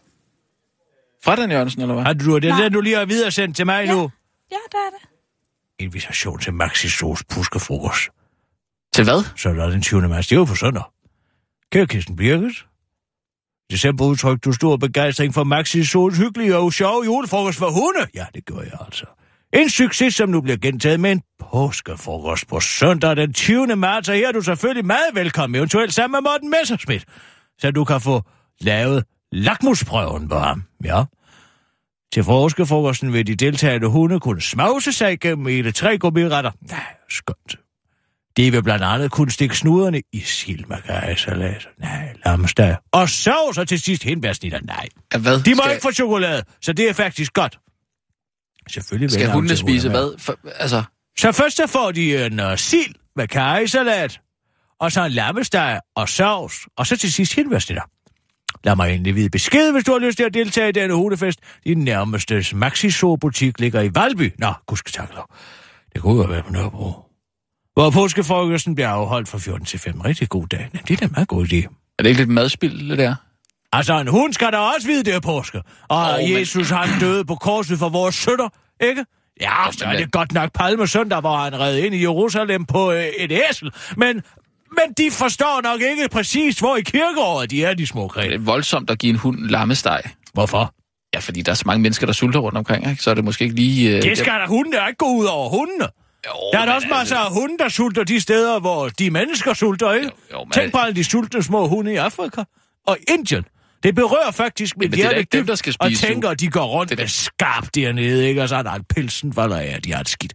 [1.25, 2.05] fra Dan Jørgensen, eller hvad?
[2.05, 2.63] Har du det, er Nej.
[2.63, 3.93] det, du lige har videresendt til mig Ja.
[3.95, 4.11] nu?
[4.51, 5.09] Ja, der er det.
[5.79, 8.09] Invitation til Maxi Sos puskefrokost.
[8.95, 9.25] Til hvad?
[9.37, 10.09] Så er der den 20.
[10.09, 10.29] marts.
[10.29, 10.83] Det er jo på søndag.
[11.73, 12.67] Kære Kirsten Birgit.
[13.71, 18.11] December udtryk du stor begejstring for Maxi Sols hyggelige og sjove julefrokost for hunde.
[18.15, 19.07] Ja, det gør jeg altså.
[19.53, 23.77] En succes, som nu bliver gentaget med en påskefrokost på søndag den 20.
[23.77, 24.09] marts.
[24.09, 27.05] Og her er du selvfølgelig meget velkommen, eventuelt sammen med Morten Messerschmidt,
[27.59, 28.23] så du kan få
[28.61, 30.63] lavet lakmusprøven på ham.
[30.85, 31.05] Ja.
[32.13, 36.51] Til påskefrokosten vil de deltagende hunde kunne smause sig gennem hele tre gourmetretter.
[36.71, 37.57] Nej, skønt.
[38.37, 41.69] De vil blandt andet kunne stikke snuderne i silmakajesalat.
[41.79, 42.77] Nej, lamsteg.
[42.93, 44.61] Og sovs og til sidst hindbærsnitter.
[44.61, 44.89] Nej.
[45.19, 45.41] Hvad?
[45.41, 47.59] De må skal, ikke få chokolade, så det er faktisk godt.
[48.73, 50.19] Selvfølgelig skal hundene spise hvad?
[50.19, 50.83] For, altså,
[51.19, 54.21] Så først så får de en uh, sild med kajesalat,
[54.81, 57.83] og så en lammesteg og sovs, og så til sidst hindbærsnitter.
[58.65, 61.41] Lad mig endelig vide besked, hvis du har lyst til at deltage i denne hundefest.
[61.65, 64.33] Din nærmeste Maxi-Zoo-butik ligger i Valby.
[64.39, 65.35] Nå, gudske tak lov.
[65.95, 66.93] Det kunne jo være på Nørrebro.
[67.75, 70.01] Hvor påskefrokosten bliver afholdt fra 14 til 5.
[70.01, 70.71] Rigtig god dag.
[70.75, 71.57] Ja, det er da en meget god idé.
[71.99, 73.15] er det ikke lidt madspild, det der?
[73.73, 75.61] Altså, en hund skal da også vide, det er påske.
[75.89, 78.49] Og oh, men- Jesus, han døde på korset for vores sønder,
[78.81, 79.05] ikke?
[79.41, 82.65] Ja, så er men- det godt nok Palme søndag, hvor han red ind i Jerusalem
[82.65, 83.71] på øh, et æsel.
[83.97, 84.07] Men,
[84.71, 88.35] men de forstår nok ikke præcis, hvor i kirkeåret de er, de små Det grene.
[88.35, 90.03] er voldsomt at give en hund lammesteg.
[90.33, 90.75] Hvorfor?
[91.15, 93.03] Ja, fordi der er så mange mennesker, der sulter rundt omkring, ikke?
[93.03, 93.97] så er det måske ikke lige...
[93.97, 95.85] Øh, Det skal da hunden der ikke gå ud over hundene.
[96.27, 99.11] Jo, Der er da men også masser af hunde, der sulter de steder, hvor de
[99.11, 100.07] mennesker sulter, ikke?
[100.07, 102.43] Jo, jo, men- Tænk på alle de sultne små hunde i Afrika
[102.87, 103.45] og Indien.
[103.83, 106.41] Det berører faktisk mit er hjerte ikke dem, dybt, der skal og spise tænker, at
[106.41, 108.43] de går rundt Det er med skarp dernede, ikke?
[108.43, 110.35] Og så er der en pelsen falder af, de har et skidt.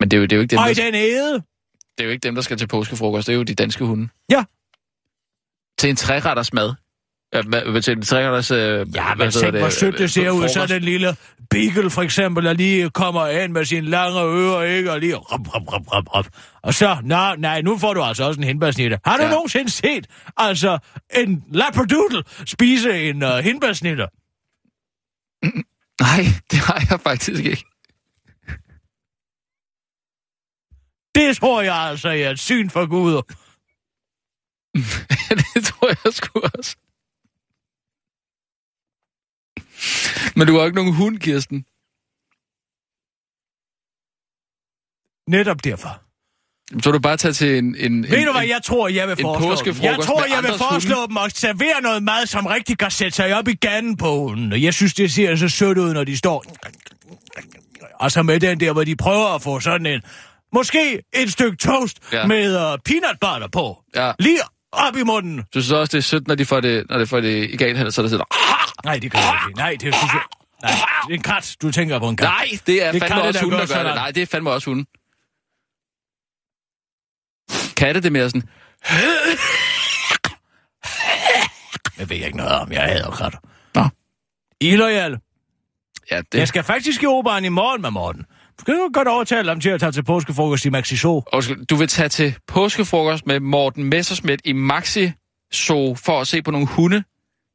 [0.00, 1.32] Men det er, jo, det, er jo ikke dem, Og der, den æde,
[1.98, 3.26] det er jo ikke dem, der skal til påskefrokost.
[3.26, 4.08] Det er jo de danske hunde.
[4.30, 4.44] Ja.
[5.78, 6.74] Til en træretters mad.
[7.42, 8.50] Træretters...
[8.50, 10.48] Øh, Ja, men tænk, hvor sødt det ser ud.
[10.48, 11.16] Så den lille
[11.50, 14.92] beagle, for eksempel, der lige kommer ind med sine lange ører, ikke?
[14.92, 16.26] Og lige rap, rap, rap, rap, rap.
[16.62, 18.98] Og så, nej, nej, nu får du altså også en hindbærsnitte.
[19.06, 19.30] Har du Ja.
[19.30, 20.78] nogensinde set, altså,
[21.14, 24.06] en labradoodle spise en uh, hindbærsnitte?
[26.00, 27.64] Nej, det har jeg faktisk ikke.
[31.14, 33.12] Det tror jeg altså er et syn for Gud.
[35.54, 36.76] det tror jeg sgu også.
[40.36, 41.64] Men du har ikke nogen hund, Kirsten.
[45.28, 46.00] Netop derfor.
[46.82, 47.76] Så du bare tage til en...
[47.78, 49.72] en Ved en, du, hvad jeg tror, jeg vil foreslå?
[49.72, 49.82] dem?
[49.82, 53.34] Jeg tror, jeg vil foreslå dem at servere noget mad, som rigtig kan sætte sig
[53.34, 54.52] op i ganen på hunden.
[54.52, 56.44] Og Jeg synes, det ser så sødt ud, når de står...
[58.00, 60.02] Og så med den der, hvor de prøver at få sådan en...
[60.52, 62.26] Måske et stykke toast ja.
[62.26, 63.82] med uh, peanut butter på.
[63.96, 64.12] Ja.
[64.18, 64.38] Lige
[64.74, 65.36] op i munden.
[65.36, 67.56] Du synes også, det er sødt, når de får det, når de får det i
[67.56, 68.24] galt så er der sidder...
[68.84, 69.58] Nej, det kan jeg ikke.
[69.58, 70.22] Nej, det synes jeg...
[70.62, 70.72] Nej,
[71.06, 71.56] det er en kat.
[71.62, 72.24] Du tænker på en kat.
[72.24, 73.94] Nej, det er Det fandme katte, også der hunde, gør der gør det.
[73.94, 74.84] Nej, det er fandme også hunde.
[77.76, 78.48] Katte, det er mere sådan...
[81.98, 82.72] Det ved jeg ikke noget om.
[82.72, 83.38] Jeg hader katter.
[83.74, 83.88] Nå.
[84.60, 85.18] Illoyal.
[86.10, 86.38] Ja, det...
[86.38, 88.26] Jeg skal faktisk i operan i morgen med Morten.
[88.58, 91.22] Du skal jo godt overtale ham til at tage til påskefrokost i Maxi Zoo.
[91.32, 95.12] Undskyld, du vil tage til påskefrokost med Morten Messersmith i Maxi
[95.54, 97.04] Zoo for at se på nogle hunde,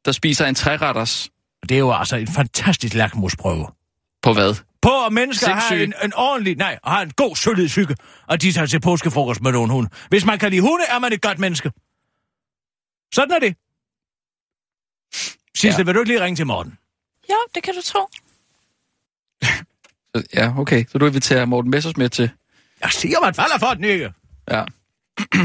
[0.05, 1.29] der spiser en træretters.
[1.69, 3.67] Det er jo altså en fantastisk lakmusprøve.
[4.21, 4.55] På hvad?
[4.81, 7.95] På at mennesker har en, en ordentlig, nej, har en god, solid psyke,
[8.27, 9.89] og de tager til påskefrokost med nogle hunde.
[10.09, 11.71] Hvis man kan lide hunde, er man et godt menneske.
[13.13, 13.55] Sådan er det.
[15.55, 15.77] Sidste, ja.
[15.77, 15.83] Ja.
[15.83, 16.77] vil du ikke lige ringe til Morten?
[17.29, 17.99] Jo, det kan du tro.
[20.15, 20.85] Så- Ja, okay.
[20.87, 22.29] Så du inviterer Morten Messersmith til...
[22.81, 24.13] Jeg siger, man falder for den ikke.
[24.51, 24.63] Ja.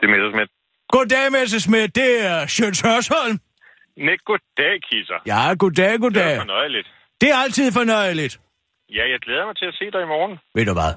[0.00, 0.50] Det er Messersmith.
[0.88, 1.94] Goddag, Messerschmidt.
[1.94, 3.38] Det er Sjøns Hørsholm.
[3.96, 5.18] Nej, goddag, kisser.
[5.26, 6.36] Ja, goddag, Det er goddag.
[6.38, 6.88] fornøjeligt.
[7.20, 8.40] Det er altid fornøjeligt.
[8.90, 10.38] Ja, jeg glæder mig til at se dig i morgen.
[10.54, 10.92] Ved du hvad?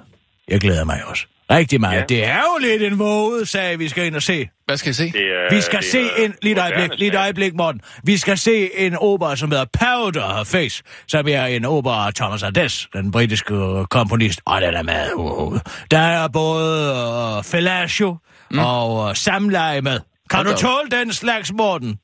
[0.48, 1.28] Jeg glæder mig også.
[1.52, 2.00] Rigtig meget.
[2.00, 2.06] Ja.
[2.16, 4.50] Det er jo lidt en våget sag, vi skal ind og se.
[4.66, 5.04] Hvad skal jeg se?
[5.12, 6.36] Det er, Vi skal det se er en...
[6.42, 7.22] Lige et øjeblik, smag.
[7.24, 7.82] øjeblik, Morten.
[8.04, 12.44] Vi skal se en opera, som hedder Powder Face, som er en opera af Thomas
[12.44, 13.56] Ades, den britiske
[13.90, 14.42] komponist.
[14.46, 15.88] Og den er meget uhovedet.
[15.92, 18.18] Der er både uh, Fellatio
[18.52, 18.60] mm.
[18.60, 20.00] og uh, Samleje med.
[20.30, 22.00] Kan Hold du tåle den slags, Morten?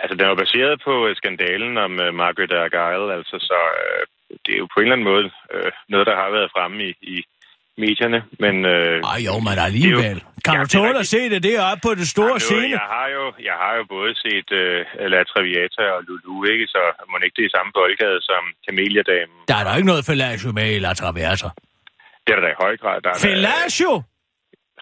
[0.00, 4.00] Altså, den er jo baseret på øh, skandalen om uh, Margaret Argyle, altså, så uh,
[4.44, 5.24] det er jo på en eller anden måde
[5.54, 7.16] uh, noget, der har været fremme i, i
[7.84, 8.54] medierne, men...
[8.76, 10.18] Uh, Ej jo, men alligevel.
[10.44, 12.70] Kan Ja, du tåle at se det deroppe på det store scene?
[12.80, 14.78] jeg, har jo, jeg har jo både set uh,
[15.12, 16.66] La Traviata og Lulu, ikke?
[16.74, 19.36] Så må ikke det er i samme boldgade som Camellia-damen.
[19.50, 21.48] Der er der ikke noget Fellatio med i La Traversa.
[22.24, 22.96] Det er der da i høj grad.
[23.04, 23.92] Der er der- Fellatio?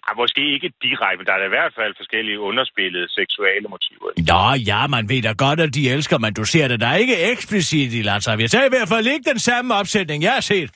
[0.07, 4.09] Ja, måske ikke direkte, men der er da i hvert fald forskellige underspillede seksuelle motiver.
[4.31, 6.95] Nå, ja, man ved da godt, at de elsker, men du ser det der er
[6.95, 8.57] ikke eksplicit i La Traviata.
[8.57, 10.69] Det er i hvert fald ikke den samme opsætning, jeg har set.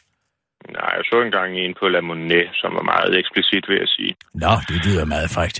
[0.77, 4.13] Nej, jeg så engang en på La Monet, som var meget eksplicit, vil jeg sige.
[4.33, 5.57] Nå, det lyder meget frægt.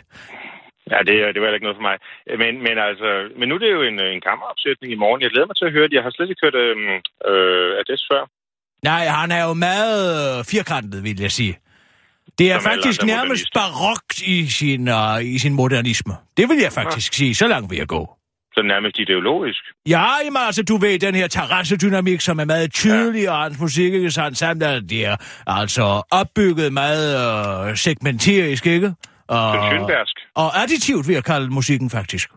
[0.91, 1.97] Ja, det, det var heller ikke noget for mig.
[2.41, 5.22] Men, men altså, men nu er det jo en, en kammeropsætning i morgen.
[5.22, 5.95] Jeg glæder mig til at høre det.
[5.97, 6.95] Jeg har slet ikke hørt øhm,
[7.30, 8.24] øh, Ades før.
[8.89, 11.54] Nej, han er jo meget firkantet, vil jeg sige.
[12.39, 16.14] Det er Som faktisk nærmest barokt i sin, uh, i sin modernisme.
[16.38, 17.36] Det vil jeg faktisk sige.
[17.36, 18.19] Så langt vil jeg gå.
[18.60, 19.64] Så nærmest ideologisk.
[19.89, 23.32] Ja, jamen, altså, du ved, den her terrassedynamik, som er meget tydelig, ja.
[23.32, 25.16] og hans musik, ikke sandt, samt at det er
[25.47, 27.07] altså opbygget meget
[27.70, 28.93] øh, segmenterisk, ikke?
[29.28, 29.51] Og,
[30.36, 32.30] og additivt, vil jeg kalde musikken, faktisk.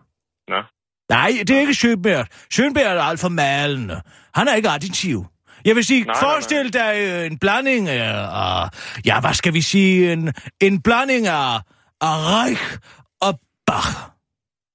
[0.47, 0.61] Nå.
[1.09, 2.25] Nej, det er ikke Schönberg.
[2.53, 4.01] Schönberg er alt for malende.
[4.35, 5.25] Han er ikke additiv.
[5.65, 8.69] Jeg vil sige, Nej, nej, nej, forestil dig øh, en blanding af, af,
[9.05, 11.55] ja, hvad skal vi sige, en, en blanding af,
[12.01, 12.77] af Reich
[13.21, 13.87] og Bach.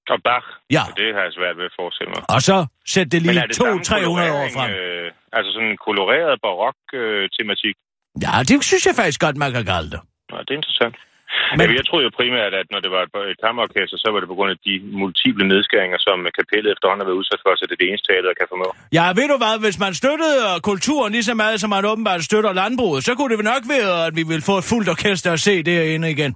[0.08, 0.57] Og Bach.
[0.76, 0.84] Ja.
[1.00, 2.22] Det har jeg svært ved at forestille mig.
[2.34, 2.56] Og så
[2.94, 4.68] sæt det lige er det samme 200-300 år frem.
[4.70, 5.06] Øh,
[5.36, 7.76] altså sådan en koloreret barok-tematik.
[8.24, 10.00] Ja, det synes jeg faktisk godt, man kan kalde det.
[10.30, 10.96] Nå, det er interessant.
[11.58, 11.76] Men- Men...
[11.78, 13.02] Jeg troede jo primært, at når det var
[13.32, 17.08] et, kammerorkester, så var det på grund af de multiple nedskæringer, som kapellet efterhånden har
[17.10, 18.68] været udsat for, så det er det eneste teater, der kan formå.
[18.98, 22.20] Ja, ved du hvad, hvis man støttede øh, kulturen lige så meget, som man åbenbart
[22.30, 25.30] støtter landbruget, så kunne det vel nok være, at vi ville få et fuldt orkester
[25.36, 26.32] at se derinde igen.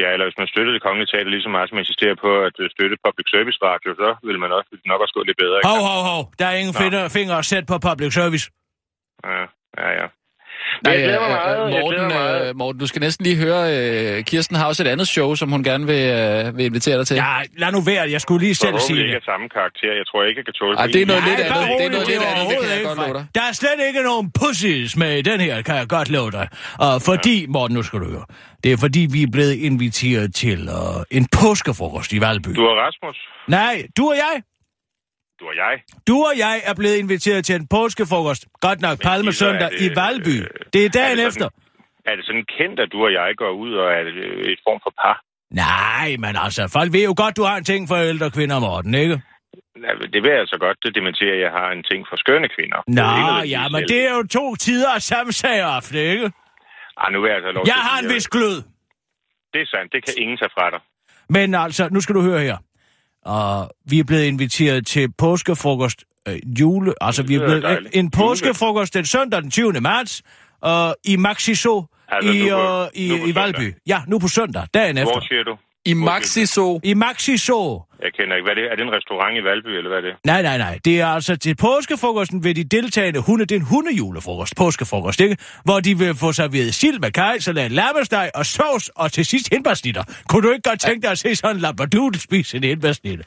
[0.00, 2.30] Ja, eller hvis man støttede det kongelige teater lige så meget, som man insisterer på
[2.48, 5.38] at øh, støtte public service radio, så vil man også, vil nok også gå lidt
[5.44, 5.56] bedre.
[5.70, 6.74] Hov, hov, hov, der er ingen
[7.18, 8.46] finger at sætte på public service.
[9.24, 9.42] Ja,
[9.80, 10.06] ja, ja.
[10.84, 11.56] Nej, jeg glæder mig øh, meget.
[11.66, 12.48] øh, jeg Morten, glæder mig meget.
[12.48, 15.48] øh, Morten, du skal næsten lige høre, øh, Kirsten har også et andet show, som
[15.54, 17.16] hun gerne vil, øh, vil invitere dig til.
[17.16, 19.28] Ja, lad nu være, jeg skulle lige selv sige Forhåbentlig ikke det.
[19.28, 19.92] af samme karakter.
[20.00, 21.68] Jeg tror ikke, jeg kan tåle Ej, det er noget Nej, lidt andet.
[21.78, 23.26] Det er noget lidt er andet, det kan jeg ikke godt love dig.
[23.34, 26.46] Der er slet ikke nogen pussies med i den her, kan jeg godt love dig.
[26.86, 28.26] Og fordi, Morten, nu skal du høre,
[28.64, 32.50] det er fordi, vi er blevet inviteret til uh, en påskefrokost i Valby.
[32.56, 33.16] Du og Rasmus,
[33.48, 34.34] Nej, du og jeg,
[35.40, 35.74] du og jeg.
[36.08, 38.42] du og jeg er blevet inviteret til en påskefrokost.
[38.60, 40.36] Godt nok, Palme Kisser, er søndag det, i Valby.
[40.42, 41.40] øh, Det er er dagen det efter.
[41.48, 44.52] sådan- Er det sådan kendt, at du og jeg går ud og er det øh,
[44.54, 45.16] et form for par?
[45.64, 48.94] Nej, men altså, folk ved jo godt, du har en ting for ældre kvinder, Morten,
[48.94, 49.16] ikke?
[50.14, 52.78] Det vil jeg altså godt det dementere, at jeg har en ting for skønne kvinder.
[52.86, 56.26] Nå, Det er ja, men det er jo to tider af samme sag ofte, ikke?
[57.00, 58.56] Ej, nu vil jeg altså have lov Jeg har en vis glød.
[59.52, 60.80] Det er sandt, det kan ingen tage fra dig.
[61.28, 62.56] Men altså, nu skal du høre her.
[63.24, 67.96] Og vi er blevet inviteret til påskefrokost øh, jule, altså vi er blevet dejligt.
[67.96, 69.72] en påskefrokost den søndag den 20.
[69.80, 70.22] marts
[70.66, 70.70] øh,
[71.04, 73.74] i Maxi Zoo Altså, i, nu på- øh, i, nu i Valby.
[73.86, 75.12] Ja, nu på søndag, dagen efter.
[75.14, 75.56] Hvor siger du?
[75.84, 76.80] I Maxi Zoo.
[76.84, 77.82] I Maxi Zoo.
[78.04, 78.46] Jeg kender ikke.
[78.46, 78.72] Hvad er det?
[78.72, 80.14] Er det en restaurant i Valby, eller hvad er det?
[80.26, 80.78] Nej, nej, nej.
[80.84, 83.44] Det er altså til påskefrokosten ved de deltagende hunde.
[83.44, 85.36] Det er en hundejulefrokost, påskefrokost, ikke?
[85.64, 90.04] Hvor de vil få serveret sild med kejserland, lammesteg og sovs, og til sidst hindbærsnitter.
[90.28, 93.24] Kunne du ikke godt tænke dig at se sådan en labradoodle spise en hindbærsnitter?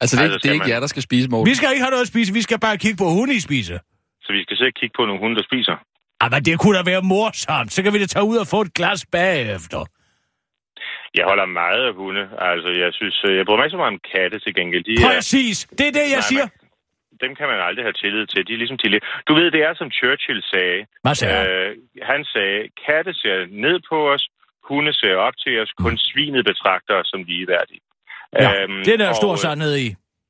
[0.00, 1.28] Altså, det, er Ej, ikke- så det er skal ikke man- jer, der skal spise,
[1.28, 1.50] Morten.
[1.50, 3.74] Vi skal ikke have noget at spise, vi skal bare kigge på hunde i spise.
[4.24, 5.76] Så vi skal og kigge på nogle hunde, der spiser.
[6.20, 7.72] Ah, men det kunne da være morsomt.
[7.72, 9.86] Så kan vi da tage ud og få et glas bagefter.
[11.14, 12.24] Jeg holder meget af hunde.
[12.50, 13.16] Altså, jeg synes...
[13.28, 14.84] øh, Jeg bryder mig ikke så meget om katte til gengæld.
[14.88, 15.56] De er, Præcis.
[15.78, 16.46] Det er det, jeg Nej, siger.
[17.24, 18.40] dem kan man aldrig have tillid til.
[18.48, 18.90] De er ligesom til.
[19.28, 20.80] Du ved, det er som Churchill sagde.
[21.04, 21.46] Hvad sagde han?
[21.50, 21.70] øh,
[22.12, 24.24] Han sagde, katte ser ned på os,
[24.68, 27.80] hunde ser op til os, kun svinet betragter os som ligeværdige.
[27.84, 28.38] Mm.
[28.42, 29.88] Ja, Øhm, det er der og, stor sandhed i.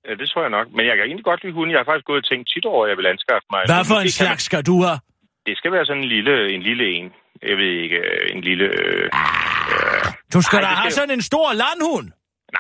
[0.09, 0.67] Ja, det tror jeg nok.
[0.77, 1.73] Men jeg kan egentlig godt lide hunde.
[1.73, 3.63] Jeg har faktisk gået og tænkt tit over, at jeg vil anskaffe mig.
[3.73, 4.99] Hvad for en slags skal du have?
[5.05, 6.63] Man, det skal være sådan en lille en.
[6.63, 7.07] Lille en.
[7.51, 8.65] Jeg ved ikke, øh, en lille...
[8.65, 9.11] Øh,
[10.35, 12.07] Du skal Ej, da have sådan en stor landhund.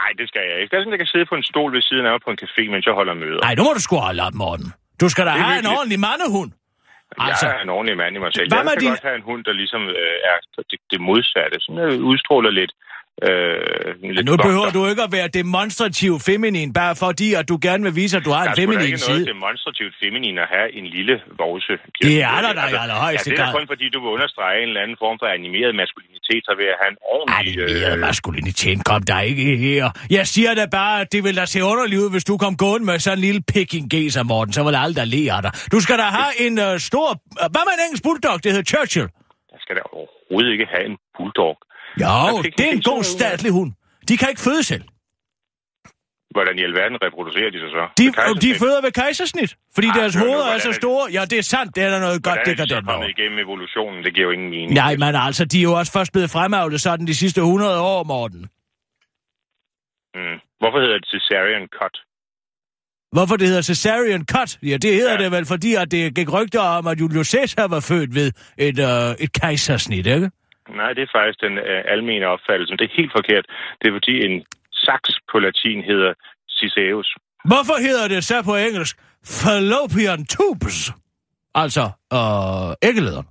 [0.01, 0.71] nej, det skal jeg ikke.
[0.71, 2.39] Det er sådan, jeg kan sidde på en stol ved siden af mig på en
[2.45, 3.41] café, mens jeg holder møder.
[3.47, 4.69] Nej, nu må du sgu holde op, Morten.
[5.03, 5.77] Du skal da have en hyggeligt.
[5.79, 6.51] ordentlig mandehund.
[7.29, 8.49] Altså, Jeg er en ordentlig mand i mig selv.
[8.51, 10.37] Hvad Jeg kan din- godt have en hund, der ligesom øh, er
[10.71, 11.57] det, det modsatte.
[11.65, 12.73] Sådan øh, udstråler lidt...
[13.27, 17.95] Øh, nu behøver du ikke at være demonstrativ feminin, bare fordi, at du gerne vil
[18.03, 19.19] vise, at du har en er sgu da feminin ikke side.
[19.19, 21.75] noget demonstrativt feminin at have en lille vovse.
[22.03, 24.69] Det er der da i allerhøjeste ja, det er kun fordi, du vil understrege en
[24.69, 27.63] eller anden form for animeret maskulinitet, så ved at have en ordentlig...
[27.63, 29.91] Animeret øh, maskulinitet kom der ikke her.
[30.11, 32.87] Jeg siger da bare, at det ville da se underligt ud, hvis du kom gående
[32.87, 34.53] med sådan en lille peking geser, Morten.
[34.53, 35.53] Så ville alle der le af dig.
[35.75, 37.07] Du skal da have en uh, stor...
[37.53, 38.37] Hvad med en engelsk bulldog?
[38.43, 39.09] Det hedder Churchill.
[39.55, 41.55] Jeg skal da overhovedet ikke have en bulldog.
[42.01, 43.73] Jo, det er en god statlig hund.
[44.09, 44.85] De kan ikke føde selv.
[46.37, 47.85] Hvordan i alverden reproducerer de sig så?
[48.01, 48.05] De,
[48.47, 50.77] de føder ved kejsersnit, fordi Ah, deres hoveder er så det?
[50.77, 51.03] store.
[51.13, 51.75] Ja, det er sandt.
[51.77, 53.09] Det er der noget godt Hvordan er de så dekadent over.
[53.17, 54.05] igennem evolutionen?
[54.05, 54.73] Det giver jo ingen mening.
[54.73, 58.05] Nej, men altså, de er jo også først blevet fremavlet sådan de sidste 100 år,
[58.05, 58.41] Morten.
[60.15, 60.39] Mm.
[60.61, 61.97] Hvorfor hedder det cesarean cut?
[63.13, 64.59] Hvorfor det hedder cesarean cut?
[64.63, 65.19] Ja, det hedder Ja.
[65.25, 68.79] det vel, fordi at det gik rygter om, at Julius Caesar var født ved et,
[68.79, 70.31] øh, et kejsersnit, ikke?
[70.77, 72.77] Nej, det er faktisk den øh, almene opfattelse.
[72.77, 73.45] Det er helt forkert.
[73.83, 76.13] Det er fordi en saks på latin hedder
[76.59, 77.09] Ciceus.
[77.45, 78.97] Hvorfor hedder det så på engelsk
[79.43, 80.93] fallopian tubes?
[81.55, 83.27] Altså, øh, æggelederen.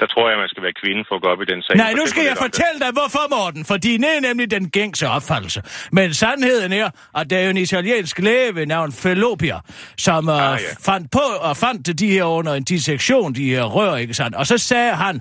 [0.00, 1.76] Der tror jeg, man skal være kvinde for at gå op i den sag.
[1.76, 3.64] Nej, nu skal jeg fortælle dig, hvorfor, Morten.
[3.64, 5.62] Fordi det er nemlig den gængse opfattelse.
[5.92, 9.58] Men sandheden er, at der er en italiensk læge ved navn Fallopia,
[9.98, 10.92] som uh, Ah, ja.
[10.92, 14.36] fandt på og fandt de her under en dissektion, de her rør, ikke sandt?
[14.36, 15.20] Og så sagde han,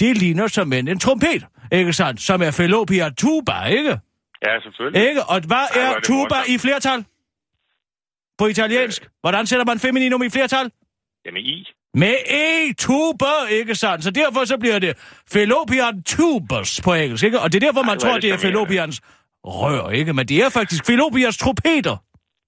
[0.00, 2.20] det ligner som en, en trompet, ikke sandt?
[2.20, 3.98] Som er Fallopia tuba, ikke?
[4.46, 5.08] Ja, selvfølgelig.
[5.08, 5.22] Ikke?
[5.24, 6.48] Og hvad Ej, er er det tuba morsomt.
[6.48, 7.04] i flertal?
[8.38, 9.08] På italiensk.
[9.20, 10.70] Hvordan sætter man femininum i flertal?
[11.26, 11.66] Jamen, i.
[11.94, 14.04] Med e tuba, ikke sandt?
[14.04, 14.98] Så derfor så bliver det
[15.32, 17.40] fallopian tubus på engelsk, ikke?
[17.40, 19.00] Og det er derfor, man Ej, er tror, det det er fallopians
[19.44, 20.12] rør, ikke?
[20.12, 21.96] Men det er faktisk fallopians trompeter.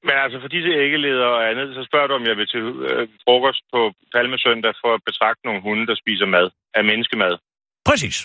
[0.08, 3.08] Men altså, for disse æggeleder og andet, så spørger du, om jeg vil til øh,
[3.24, 3.80] frokost på
[4.14, 6.46] Palmesøndag for at betragte nogle hunde, der spiser mad.
[6.78, 7.34] Af menneskemad.
[7.88, 8.18] Præcis.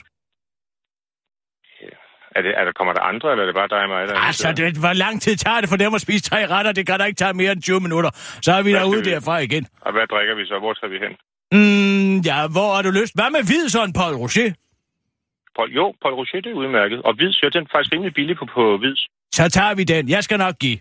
[2.38, 4.07] Er, det, er der, kommer der andre, eller er det bare dig og mig?
[4.07, 4.73] Der er Altså, inviteret?
[4.75, 6.71] det, hvor lang tid tager det for dem at spise tre retter?
[6.71, 8.11] Det kan da ikke tage mere end 20 minutter.
[8.45, 9.09] Så er vi Hvad derude vi?
[9.11, 9.63] derfra igen.
[9.81, 10.55] Og hvad drikker vi så?
[10.59, 11.13] Hvor tager vi hen?
[11.57, 13.13] Mm, ja, hvor har du lyst?
[13.19, 14.49] Hvad med hvid sådan, Paul Rocher?
[15.55, 17.01] Paul, jo, Paul Rocher, det er udmærket.
[17.07, 19.01] Og hvids, ja, den er faktisk rimelig billig på, på hvids.
[19.38, 20.09] Så tager vi den.
[20.09, 20.77] Jeg skal nok give.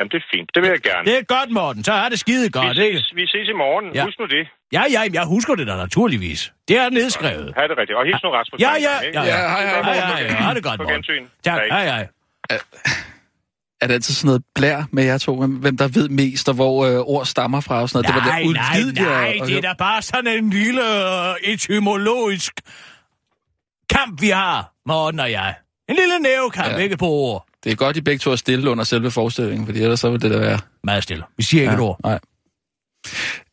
[0.00, 0.48] Jamen, det er fint.
[0.54, 1.04] Det vil jeg gerne.
[1.10, 1.84] Det er godt, Morten.
[1.84, 2.98] Så er det skide godt, vi, ikke?
[2.98, 3.86] ses, vi ses i morgen.
[3.94, 3.98] Ja.
[3.98, 4.04] Ja.
[4.04, 4.44] Husk nu det.
[4.76, 6.52] Ja, ja, jeg husker det da naturligvis.
[6.68, 7.48] Det er nedskrevet.
[7.56, 7.96] Ha' det rigtigt.
[7.98, 8.60] Og hils nu Rasmus.
[8.60, 9.18] Ja, ja, ikke?
[9.20, 10.40] ja, Ja, hej, hej, Hej, hej, hej.
[10.46, 10.96] Ha' det godt, På Morten.
[10.96, 11.24] gensyn.
[11.44, 11.84] Tak, Hej.
[11.86, 12.06] hej.
[13.82, 15.36] Er det altid sådan noget blær med jer to?
[15.46, 18.26] Hvem, der ved mest, og hvor øh, ord stammer fra og sådan noget?
[18.26, 21.34] Nej, det var nej, nej, at- at det er da bare sådan en lille øh,
[21.42, 22.52] etymologisk
[23.90, 25.54] kamp, vi har, Morten og jeg.
[25.88, 26.76] En lille nævekamp, Ja.
[26.76, 26.82] ja.
[26.82, 27.46] ikke på ord.
[27.64, 30.22] Det er godt, I begge to er stille under selve forestillingen, fordi ellers så vil
[30.22, 30.58] det da være...
[30.84, 31.24] Meget stille.
[31.36, 31.78] Vi siger ikke ja.
[31.78, 32.00] et ord.
[32.04, 32.18] Nej.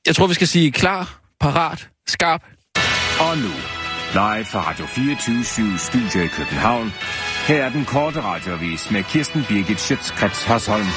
[0.06, 2.44] Jeg tror, vi skal sige klar, parat, skarp.
[3.20, 3.52] Og nu,
[4.14, 6.94] live fra Radio 24 Studio i København.
[7.48, 10.88] Her er den korte radiovis med Kirsten Birgit Schøtzgrads Hasholm.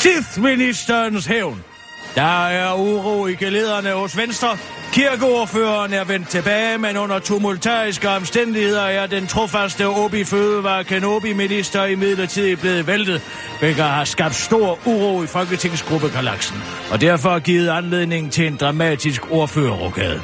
[0.00, 1.64] Sith-ministerens hævn.
[2.14, 4.58] Der er uro i gelederne hos Venstre.
[4.92, 11.94] Kirkeordføreren er vendt tilbage, men under tumultariske omstændigheder er den trofaste Obi Fødevare Kenobi-minister i
[11.94, 13.22] midlertid blevet væltet,
[13.58, 16.56] hvilket har skabt stor uro i Folketingsgruppe Galaxen,
[16.92, 20.22] og derfor givet anledning til en dramatisk ordførerrokade.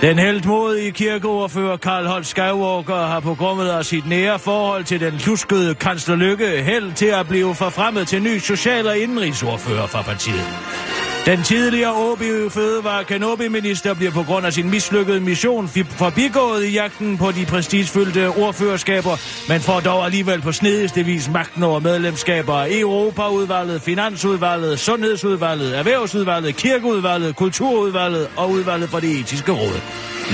[0.00, 5.20] Den heldmodige kirkeordfører Karl Holt Skywalker har på grund af sit nære forhold til den
[5.26, 11.05] luskede kansler Lykke held til at blive forfremmet til ny social- og indenrigsordfører for partiet.
[11.26, 17.18] Den tidligere OB Fødevare Kanobi-minister bliver på grund af sin mislykkede mission forbigået i jagten
[17.18, 19.16] på de prestigefyldte ordførerskaber,
[19.48, 26.56] men får dog alligevel på snedigste vis magten over medlemskaber af Europaudvalget, Finansudvalget, Sundhedsudvalget, Erhvervsudvalget,
[26.56, 29.80] Kirkeudvalget, Kulturudvalget og Udvalget for det etiske råd.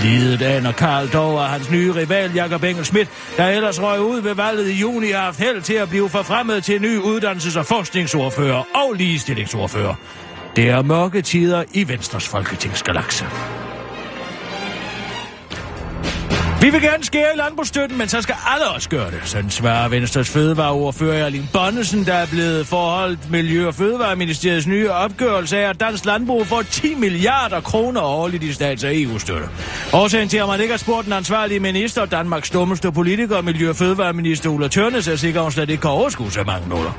[0.03, 4.21] Lidet aner Karl dog og hans nye rival Jakob Engel Schmidt, der ellers røg ud
[4.21, 7.67] ved valget i juni, har haft held til at blive forfremmet til ny uddannelses- og
[7.67, 9.95] forskningsordfører og ligestillingsordfører.
[10.57, 13.25] Det er mørke tider i Venstres folketingsgalakse.
[16.63, 19.21] Vi vil gerne skære i landbrugsstøtten, men så skal alle også gøre det.
[19.25, 25.59] Sådan svarer Venstres fødevareordfører Erling Bonnesen, der er blevet forholdt Miljø- og Fødevareministeriets nye opgørelse
[25.59, 29.49] af, at dansk landbrug får 10 milliarder kroner årligt i stats- og EU-støtte.
[29.93, 33.77] Årsagen til, at man ikke har spurgt den ansvarlige minister, Danmarks dummeste politiker, Miljø- og
[33.77, 36.93] Fødevareminister Ulla Tørnes, er sikker, hun slet ikke kan overskue så mange nuller.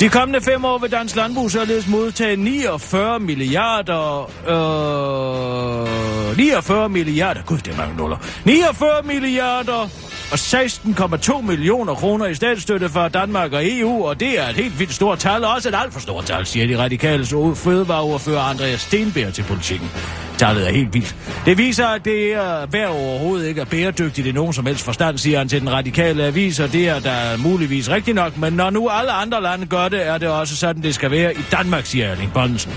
[0.00, 4.30] De kommende fem år vil dansk landbrug således modtage 49 milliarder...
[4.48, 7.42] Øh, 49 milliarder...
[7.46, 8.16] Gud, det er mange nuller.
[8.44, 9.88] 49 milliarder
[10.32, 14.78] og 16,2 millioner kroner i statsstøtte fra Danmark og EU, og det er et helt
[14.78, 17.26] vildt stort tal, og også et alt for stort tal, siger de radikale
[17.56, 19.90] fødevareordfører Andreas Stenberg til politikken.
[20.38, 21.16] Tallet er helt vildt.
[21.44, 25.18] Det viser, at det er hver overhovedet ikke er bæredygtigt i nogen som helst forstand,
[25.18, 28.70] siger han til den radikale avis, og det er da muligvis rigtigt nok, men når
[28.70, 31.86] nu alle andre lande gør det, er det også sådan, det skal være i Danmark,
[31.86, 32.72] siger Erling Bonsen.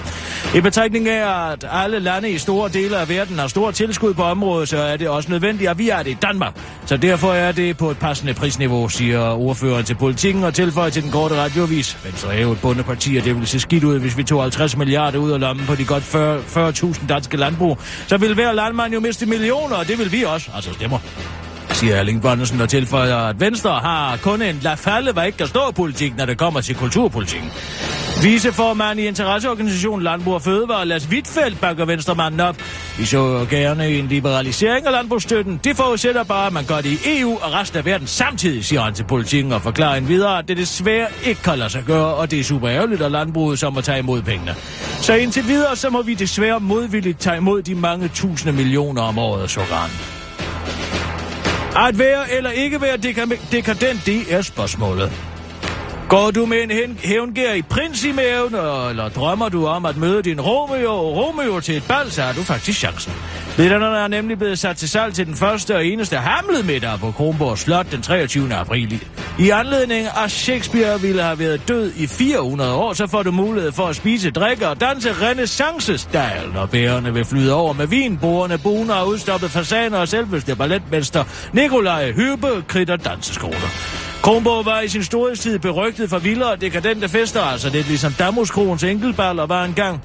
[0.56, 4.24] I betragtning af, at alle lande i store dele af verden har stort tilskud på
[4.24, 6.54] området, så er det også nødvendigt, at vi er det i Danmark.
[6.86, 11.04] Så derfor er det på et passende prisniveau, siger ordføreren til politikken og tilføjer til
[11.04, 11.98] den korte radiovis.
[12.04, 14.78] Venstre er jo et bundeparti, og det ville se skidt ud, hvis vi tog 50
[14.78, 17.80] milliarder ud af lommen på de godt 40.000 40 danske landbrug.
[18.08, 20.52] Så vil hver landmand jo miste millioner, og det vil vi også.
[20.56, 21.00] Altså stemmer
[21.82, 25.72] siger Erling Bonnesen og tilføjer, at Venstre har kun en lafalle, hvad ikke kan stå
[25.72, 27.52] politik, når det kommer til kulturpolitikken.
[28.24, 32.56] Viceformand i interesseorganisationen Landbrug og Fødevare, Lars Wittfeldt, bakker Venstremanden op.
[32.98, 35.60] Vi så jo gerne en liberalisering af landbrugsstøtten.
[35.64, 38.82] Det forudsætter bare, at man gør det i EU og resten af verden samtidig, siger
[38.82, 42.06] han til politikken og forklarer en videre, at det desværre ikke kan lade sig gøre,
[42.06, 44.56] og det er super ærgerligt, at landbruget som at tage imod pengene.
[45.02, 49.18] Så indtil videre, så må vi desværre modvilligt tage imod de mange tusinde millioner om
[49.20, 49.62] året, så
[51.88, 52.98] At være eller ikke være
[53.52, 55.31] dekadent, det er spørgsmålet.
[56.12, 58.56] Går du med en hævngærig prins i maven,
[58.90, 62.34] eller drømmer du om at møde din Romeo og Romeo til et bal, så har
[62.34, 63.14] du faktisk chancen.
[63.58, 67.12] Billetterne er nemlig blevet sat til salg til den første og eneste hamlet middag på
[67.12, 68.54] Kronborg Slot den 23.
[68.54, 69.04] april.
[69.40, 73.72] I anledning af Shakespeare ville have været død i 400 år, så får du mulighed
[73.72, 78.96] for at spise, drikke og danse renaissance-style, når bærerne vil flyde over med vin, boner
[78.96, 84.01] og udstoppet fasaner og selveste balletmester Nikolaj Hybe kritter danseskoler.
[84.22, 88.84] Kronborg var i sin storhedstid berygtet for vildere og dekadente fester, altså lidt ligesom Damuskroens
[88.84, 90.02] enkeltballer var engang.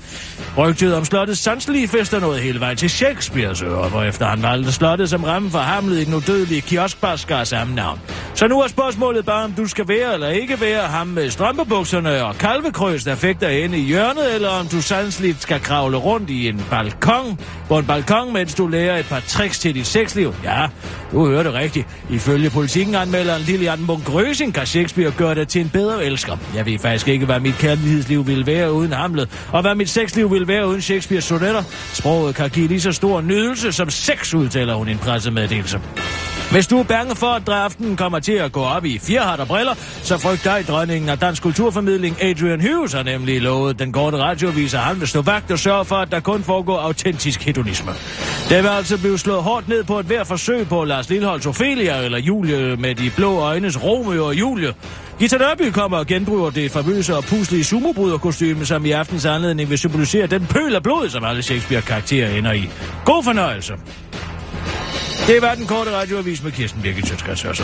[0.59, 4.73] Rygtet om slottets sanselige fester nåede hele vejen til Shakespeares øre, hvor efter han valgte
[4.73, 8.01] slottet som ramme for hamlet i den udødelige kioskbasker af samme navn.
[8.35, 12.25] Så nu er spørgsmålet bare, om du skal være eller ikke være ham med strømpebukserne
[12.25, 16.49] og kalvekrøs, der fægter inde i hjørnet, eller om du sanseligt skal kravle rundt i
[16.49, 20.35] en balkon, på en balkon, mens du lærer et par tricks til dit sexliv.
[20.45, 20.67] Ja,
[21.13, 21.87] du hører det rigtigt.
[22.11, 26.37] Ifølge politikken anmelder Lilian Munk Grøsing kan Shakespeare gøre det til en bedre elsker.
[26.55, 30.33] Jeg ved faktisk ikke, hvad mit kærlighedsliv ville være uden Hamlet, og hvad mit sexliv
[30.33, 31.63] ville være uden Shakespeares sonetter.
[31.93, 35.81] Sproget kan give lige så stor nydelse som sex, udtaler hun i en pressemeddelelse.
[36.51, 39.47] Hvis du er bange for, at draften kommer til at gå op i fjerhat og
[39.47, 44.17] briller, så frygt dig dronningen af dansk kulturformidling Adrian Hughes har nemlig lovet den korte
[44.17, 47.93] radioavis, at han vil stå vagt og sørge for, at der kun foregår autentisk hedonisme.
[48.49, 52.05] Det vil altså blive slået hårdt ned på et hver forsøg på Lars Lilleholds Ophelia
[52.05, 54.75] eller Julie med de blå øjnes Romeo og Julie.
[55.19, 59.79] Gita Nørby kommer og genbruger det famøse og puslige sumobryderkostyme, som i aftens anledning vil
[59.79, 62.71] symbolisere den pøl af blod, som alle Shakespeare-karakterer ender i.
[63.05, 63.73] God fornøjelse!
[65.27, 67.63] Det var den korte radioavis med Kirsten Birgit Sjøtskrets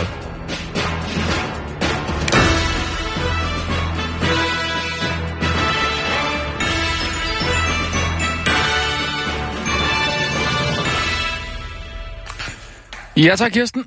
[13.17, 13.85] Ja tak, Kirsten.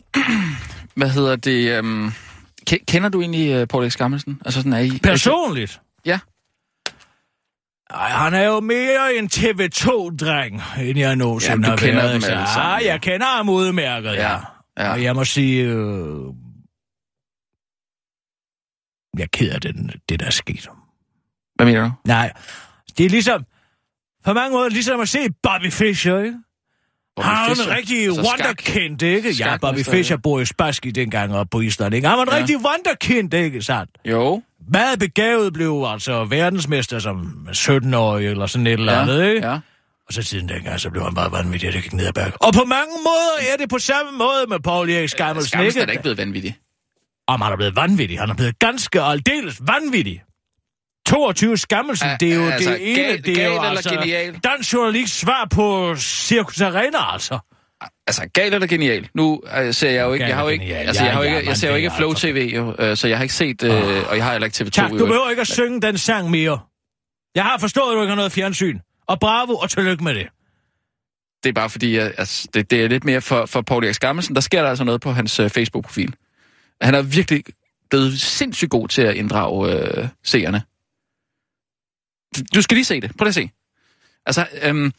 [0.96, 1.78] Hvad hedder det?
[1.78, 2.12] Um,
[2.66, 3.96] kender du egentlig uh, Paul X.
[3.96, 4.40] Gammelsen?
[4.44, 4.98] Altså sådan er I...
[5.02, 5.80] Personligt?
[6.06, 6.18] Ja.
[7.90, 11.94] Ej, han er jo mere en TV2-dreng, end jeg nogensinde ja, har været.
[11.94, 14.32] Dem alle sammen, ja, jeg kender ham udmærket, ja.
[14.32, 14.38] ja.
[14.78, 14.92] ja.
[14.92, 15.62] Og jeg må sige...
[15.62, 16.34] Øh...
[19.16, 20.68] Jeg er ked af det, det, der er sket.
[21.54, 21.92] Hvad mener du?
[22.04, 22.32] Nej,
[22.98, 23.44] det er ligesom...
[24.24, 26.38] På mange måder ligesom at se Bobby Fischer, ikke?
[27.18, 28.24] Han var en rigtig Så skak.
[28.26, 29.28] wonderkind, ikke?
[29.28, 29.92] Ja, Skakmester, Bobby ja.
[29.92, 32.08] Fischer bor i Spassky dengang op på Island, ikke?
[32.08, 32.36] Han var en Ja.
[32.38, 33.90] rigtig wonderkind, ikke sandt?
[34.04, 34.42] Jo.
[34.72, 39.46] Meget begavet blev altså verdensmester som 17-årig eller sådan et eller Ja, andet, ikke?
[39.46, 39.58] ja.
[40.08, 42.42] Og så siden dengang, så blev han bare vanvittig, og det gik ned ad bakke.
[42.42, 45.82] Og på mange måder er det på samme måde med Paul Erik Skammelsen, Skammelsen ikke?
[45.82, 46.56] er da ikke blevet vanvittig.
[47.28, 48.18] Om han er blevet vanvittig.
[48.20, 50.22] Han er blevet ganske aldeles vanvittig.
[51.06, 53.90] 22 Skammelsen, Ah, det er jo altså, det ene, gal- det er jo altså...
[53.90, 54.38] genial?
[54.44, 57.38] Dansk journalist svar på Circus Arena, altså.
[58.06, 59.08] Altså, gal eller genial?
[59.14, 60.26] Nu øh, ser jeg jo ikke...
[60.26, 60.76] Jeg har jo ikke...
[60.76, 63.18] Altså, jeg, har jo ikke, jeg ser jo ikke Flow TV, jo, øh, så jeg
[63.18, 63.62] har ikke set...
[63.62, 63.72] Øh,
[64.10, 64.70] og jeg har heller ikke TV2.
[64.70, 66.58] Tak, du behøver ikke at synge den sang mere.
[67.34, 68.78] Jeg har forstået, at du ikke har noget fjernsyn.
[69.06, 70.28] Og bravo, og tillykke med det.
[71.42, 73.94] Det er bare fordi, at, altså, det, det er lidt mere for, for Paul Erik
[73.94, 74.34] Skammelsen.
[74.34, 76.14] Der sker der altså noget på hans øh, Facebook-profil.
[76.80, 77.44] Han er virkelig
[77.90, 80.62] blevet sindssygt god til at inddrage øh, seerne.
[82.54, 83.10] Du skal lige se det.
[83.18, 83.50] Prøv lige at se.
[84.26, 84.92] Altså, øhm,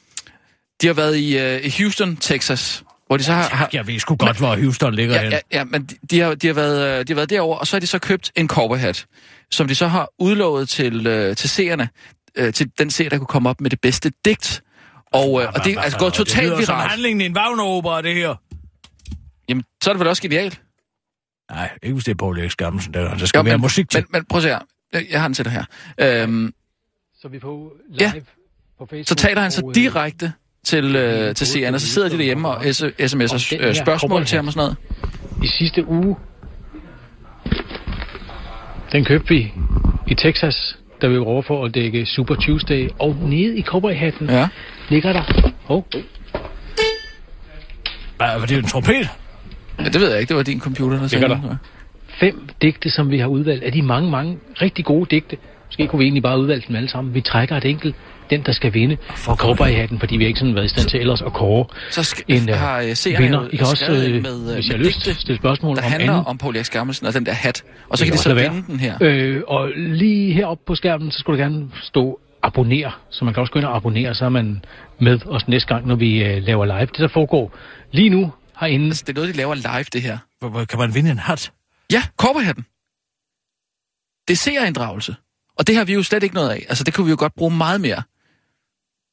[0.81, 3.49] de har været i, øh, i Houston, Texas, hvor de så har...
[3.49, 5.31] har Jeg ved sgu godt, hvor Houston ligger ja, hen.
[5.31, 7.67] ja, ja, men de, de, har, de, har været, øh, de har været derover og
[7.67, 9.05] så har de så købt en cowboyhat,
[9.51, 11.89] som de så har udlovet til, øh, til seerne,
[12.35, 14.63] øh, til den seer, der kunne komme op med det bedste digt.
[15.13, 16.91] Og, øh, og det er altså gået det totalt lyder som viralt.
[16.91, 18.35] handlingen i en Wagner-opera, det her.
[19.49, 20.61] Jamen, så er det vel også genialt.
[21.51, 22.93] Nej, ikke hvis det er Paul Erik Skammelsen.
[22.93, 23.99] Der, der skal Jo, være men, musik til.
[23.99, 24.59] Men, men prøv at se her.
[24.93, 25.63] Jeg, jeg har den til dig her.
[26.23, 26.53] Øhm,
[27.27, 28.11] Så vi på live Ja.
[28.79, 29.07] på Facebook.
[29.07, 32.47] så taler han så og, øh, direkte til, øh, til seerne, så sidder de derhjemme
[32.47, 34.77] og sms'er øh, spørgsmål til ham og sådan noget.
[35.43, 36.15] I sidste uge,
[38.91, 39.53] den købte vi
[40.07, 42.89] i Texas, da vi var over for at dække Super Tuesday.
[42.99, 44.47] Og nede i cowboyhatten Ja.
[44.89, 45.51] ligger der...
[45.67, 45.83] Oh,
[48.17, 49.09] Hvad, var det en trompet?
[49.79, 50.29] ja, det ved jeg ikke.
[50.29, 51.41] Det var din computer, der sagde der.
[51.41, 51.57] det.
[52.19, 53.63] fem digte, som vi har udvalgt.
[53.63, 55.37] Af de mange, mange rigtig gode digte.
[55.79, 57.13] Måske kunne vi egentlig bare udvalge dem alle sammen.
[57.13, 57.95] Vi trækker et enkelt,
[58.29, 58.97] den der skal vinde.
[59.27, 62.01] Og cowboyhatten, fordi vi har ikke sådan været i stand til ellers at kåre Så
[62.01, 63.47] sk- en uh, har seerne vinder.
[63.53, 66.13] I kan også, ind med, øh, hvis I har lyst, stille spørgsmål der om handler
[66.13, 66.27] andet.
[66.27, 67.63] om Paul Erik Skammelsen og den der hat.
[67.89, 68.97] Og så Det kan de så vinde den her.
[69.01, 73.01] Øh, og lige heroppe på skærmen, så skulle der gerne stå abonner.
[73.09, 74.63] Så man kan også gå ind og abonnere, så er man
[74.99, 76.79] med os næste gang, når vi øh, laver live.
[76.85, 77.55] Det der foregår
[77.91, 78.85] lige nu herinde.
[78.85, 80.17] Altså, det er noget, de laver live, det her.
[80.39, 81.51] Hvor- hvor Kan man vinde en hat?
[81.93, 82.65] Ja, cowboyhatten.
[84.27, 85.15] Det er seerinddragelse.
[85.59, 86.65] Og det har vi jo slet ikke noget af.
[86.69, 88.03] Altså, det kunne vi jo godt bruge meget mere.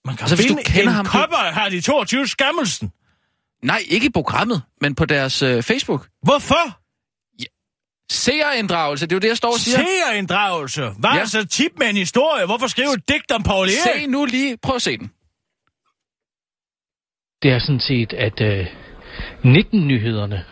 [0.05, 2.93] Man kan Altså, hvis du kender en ham- kopperhat i 22 Skammelsen.
[3.63, 6.09] Nej, ikke i programmet, men på deres øh, Facebook.
[6.23, 6.81] Hvorfor?
[8.13, 9.79] Seerinddragelse, det er jo det, jeg står og siger.
[9.79, 10.83] Seerinddragelse.
[10.99, 11.17] Hvad Ja.
[11.17, 11.27] ja.
[11.27, 12.47] så tip med en historie?
[12.47, 14.01] Hvorfor skrive et digt om Paul Erik?
[14.03, 15.11] Se nu lige, prøv at se den.
[17.43, 18.67] Det er sådan set, at øh,
[19.45, 20.45] 19-nyhederne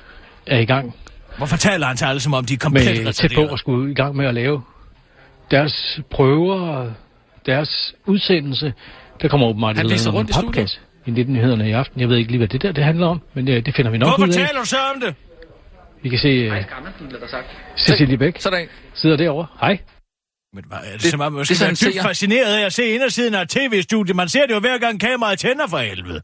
[0.47, 0.95] er i gang
[1.37, 3.93] Hvorfor taler han til alle, som om de er komplet med tæt på at skulle
[3.93, 4.63] i gang med at lave
[5.53, 6.93] deres prøver, og
[7.47, 8.73] deres udsendelse.
[9.23, 12.01] Der kommer åbenbart Han viser rundt i podcast i 19-nyhederne i aften.
[12.01, 13.99] Jeg ved ikke lige, hvad det der det handler om, men det, det finder vi
[13.99, 14.35] nok Hvorfor ud af.
[14.47, 15.15] taler du så om det?
[16.03, 16.57] Vi kan se uh,
[17.77, 18.69] Cecilie Bæk Så er der en.
[18.95, 19.47] sidder derovre.
[19.61, 19.79] Hej.
[20.55, 22.03] Men hvad, er det, Det- det som om, man det skal er være sådan, dybt
[22.03, 24.15] fascineret af at se indersiden af et tv-studie.
[24.15, 26.21] Man ser det jo hver gang kameraet tænder for helvede.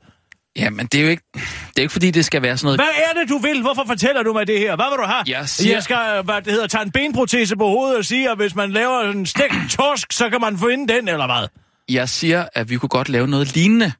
[0.58, 1.42] Ja, men det er jo ikke, det
[1.76, 2.80] er ikke fordi, det skal være sådan noget...
[2.80, 3.60] Hvad er det, du vil?
[3.62, 4.76] Hvorfor fortæller du mig det her?
[4.76, 5.24] Hvad vil du have?
[5.26, 8.36] Jeg siger- Jeg skal, hvad det hedder, tage en benprotese på hovedet og sige, at
[8.36, 11.48] hvis man laver en stegt torsk, så kan man få ind den, eller hvad?
[11.88, 13.92] Jeg siger, at vi kunne godt lave noget lignende,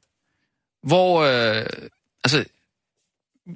[0.83, 1.21] hvor...
[1.21, 1.65] Øh,
[2.23, 2.45] altså,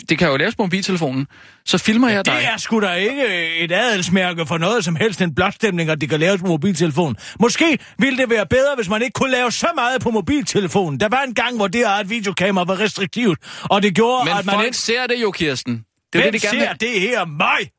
[0.09, 1.27] det kan jo laves på mobiltelefonen.
[1.65, 2.33] Så filmer jeg dig.
[2.33, 6.09] Det er sgu da ikke et adelsmærke for noget som helst en blotstemning, at det
[6.09, 7.15] kan laves på mobiltelefonen.
[7.39, 10.99] Måske ville det være bedre, hvis man ikke kunne lave så meget på mobiltelefonen.
[10.99, 14.45] Der var en gang, hvor det at videokamera var restriktivt, og det gjorde, Men at
[14.45, 14.77] man folk ikke...
[14.77, 15.73] ser det jo, Kirsten.
[16.13, 17.25] Det er Hvem det, de gerne ser det her?
[17.25, 17.69] Mig?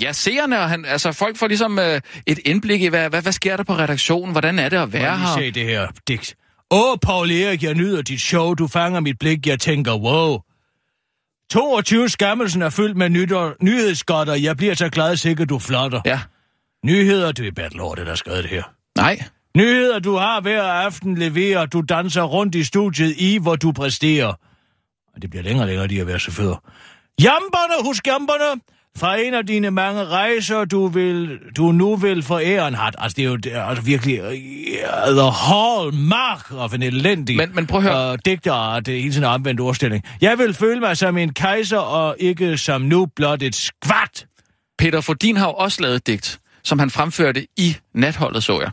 [0.00, 3.32] Ja, seerne, og han, altså folk får ligesom øh, et indblik i, hvad, hvad, hvad
[3.32, 4.32] sker der på redaktionen?
[4.32, 5.34] Hvordan er det at være her?
[5.38, 6.36] se det her digt.
[6.70, 8.54] Åh, Paul Erik, jeg nyder dit show.
[8.54, 9.46] Du fanger mit blik.
[9.46, 10.38] Jeg tænker, wow.
[11.50, 14.34] 22 skammelsen er fyldt med nytår, nyhedsgodter.
[14.34, 16.00] Jeg bliver så glad, sikkert du flotter.
[16.04, 16.20] Ja.
[16.84, 18.62] Nyheder, det er Bertel Hård, der har skrevet det her.
[18.96, 19.22] Nej.
[19.56, 21.66] Nyheder, du har hver aften leverer.
[21.66, 24.32] Du danser rundt i studiet i, hvor du præsterer.
[25.14, 26.62] Og det bliver længere og længere, de at være chauffører.
[27.22, 28.60] Jamberne, husk jamberne.
[28.98, 32.94] Fra en af dine mange rejser, du, vil, du nu vil forære en hat.
[32.98, 34.30] Altså, det er jo det er altså virkelig uh,
[35.16, 38.12] the hallmark of en elendig Men- men prøv at høre.
[38.12, 40.04] Uh, digter, og det er hele tiden en omvendt ordstilling.
[40.20, 44.26] Jeg vil føle mig som en kejser, og ikke som nu blot et skvat.
[44.78, 48.70] Peter Fordin har jo også lavet et digt, som han fremførte i natholdet, så jeg.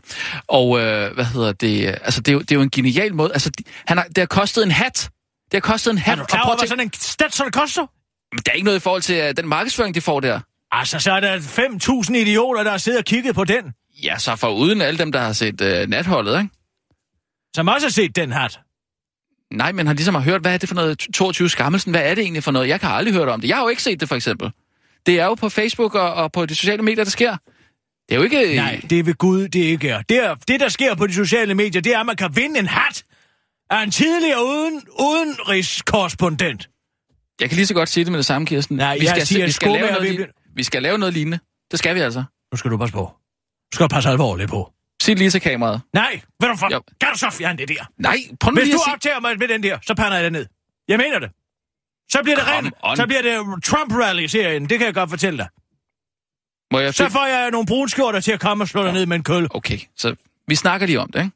[0.48, 1.86] Og øh, hvad hedder det?
[1.86, 3.32] Altså, det er, jo, det er jo en genial måde.
[3.32, 5.10] Altså, de, han har, det har kostet en hat.
[5.44, 6.16] Det har kostet en Er hat.
[6.18, 7.86] du Og klar over, hvad sådan en stat, det koster?
[8.32, 10.40] Men der er ikke noget i forhold til uh, den markedsføring, de får der.
[10.72, 13.72] Altså, så er der 5.000 idioter, der har siddet og kigget på den,
[14.02, 16.50] Ja, så for uden alle dem, der har set uh, natholdet, ikke?
[17.56, 18.60] som også har set den hat.
[19.52, 21.90] Nej, men har ligesom har hørt, hvad er det for noget 22 skammelsen?
[21.90, 22.68] Hvad er det egentlig for noget?
[22.68, 23.48] Jeg kan aldrig hørt om det.
[23.48, 24.50] Jeg har jo ikke set det, for eksempel.
[25.06, 27.36] Det er jo på Facebook og, og på de sociale medier, der sker.
[28.08, 28.56] Det er jo ikke...
[28.56, 30.02] Nej, det er ved Gud, det ikke er.
[30.02, 32.58] Det, er, det, der sker på de sociale medier, det er, at man kan vinde
[32.58, 33.04] en hat
[33.70, 36.68] af en tidligere uden, udenrigskorrespondent.
[37.40, 38.76] Jeg kan lige så godt sige det med det samme, Kirsten.
[38.76, 41.38] Nej, vi skal, siger, vi, skal lave noget, vi skal lave noget lignende.
[41.70, 42.24] Det skal vi altså.
[42.52, 43.12] Nu skal du passe på.
[43.72, 44.72] Du skal passe alvorligt på.
[45.02, 45.80] Sig det lige til kameraet.
[45.92, 46.72] Nej, ved du for...
[46.72, 46.82] Jo.
[47.00, 47.84] Kan du så fjerne det der?
[47.98, 50.24] Nej, prøv nu Hvis lige du at optager mig med den der, så pander jeg
[50.24, 50.46] det ned.
[50.88, 51.30] Jeg mener det.
[52.10, 52.96] Så bliver det rent.
[52.96, 54.68] Så bliver det Trump-rally-serien.
[54.68, 55.48] Det kan jeg godt fortælle dig.
[56.72, 59.16] Må jeg Så får jeg nogle brunskjorter til at komme og slå dig ned med
[59.16, 59.46] en køl.
[59.50, 60.16] Okay, så
[60.48, 61.35] vi snakker lige om det, ikke?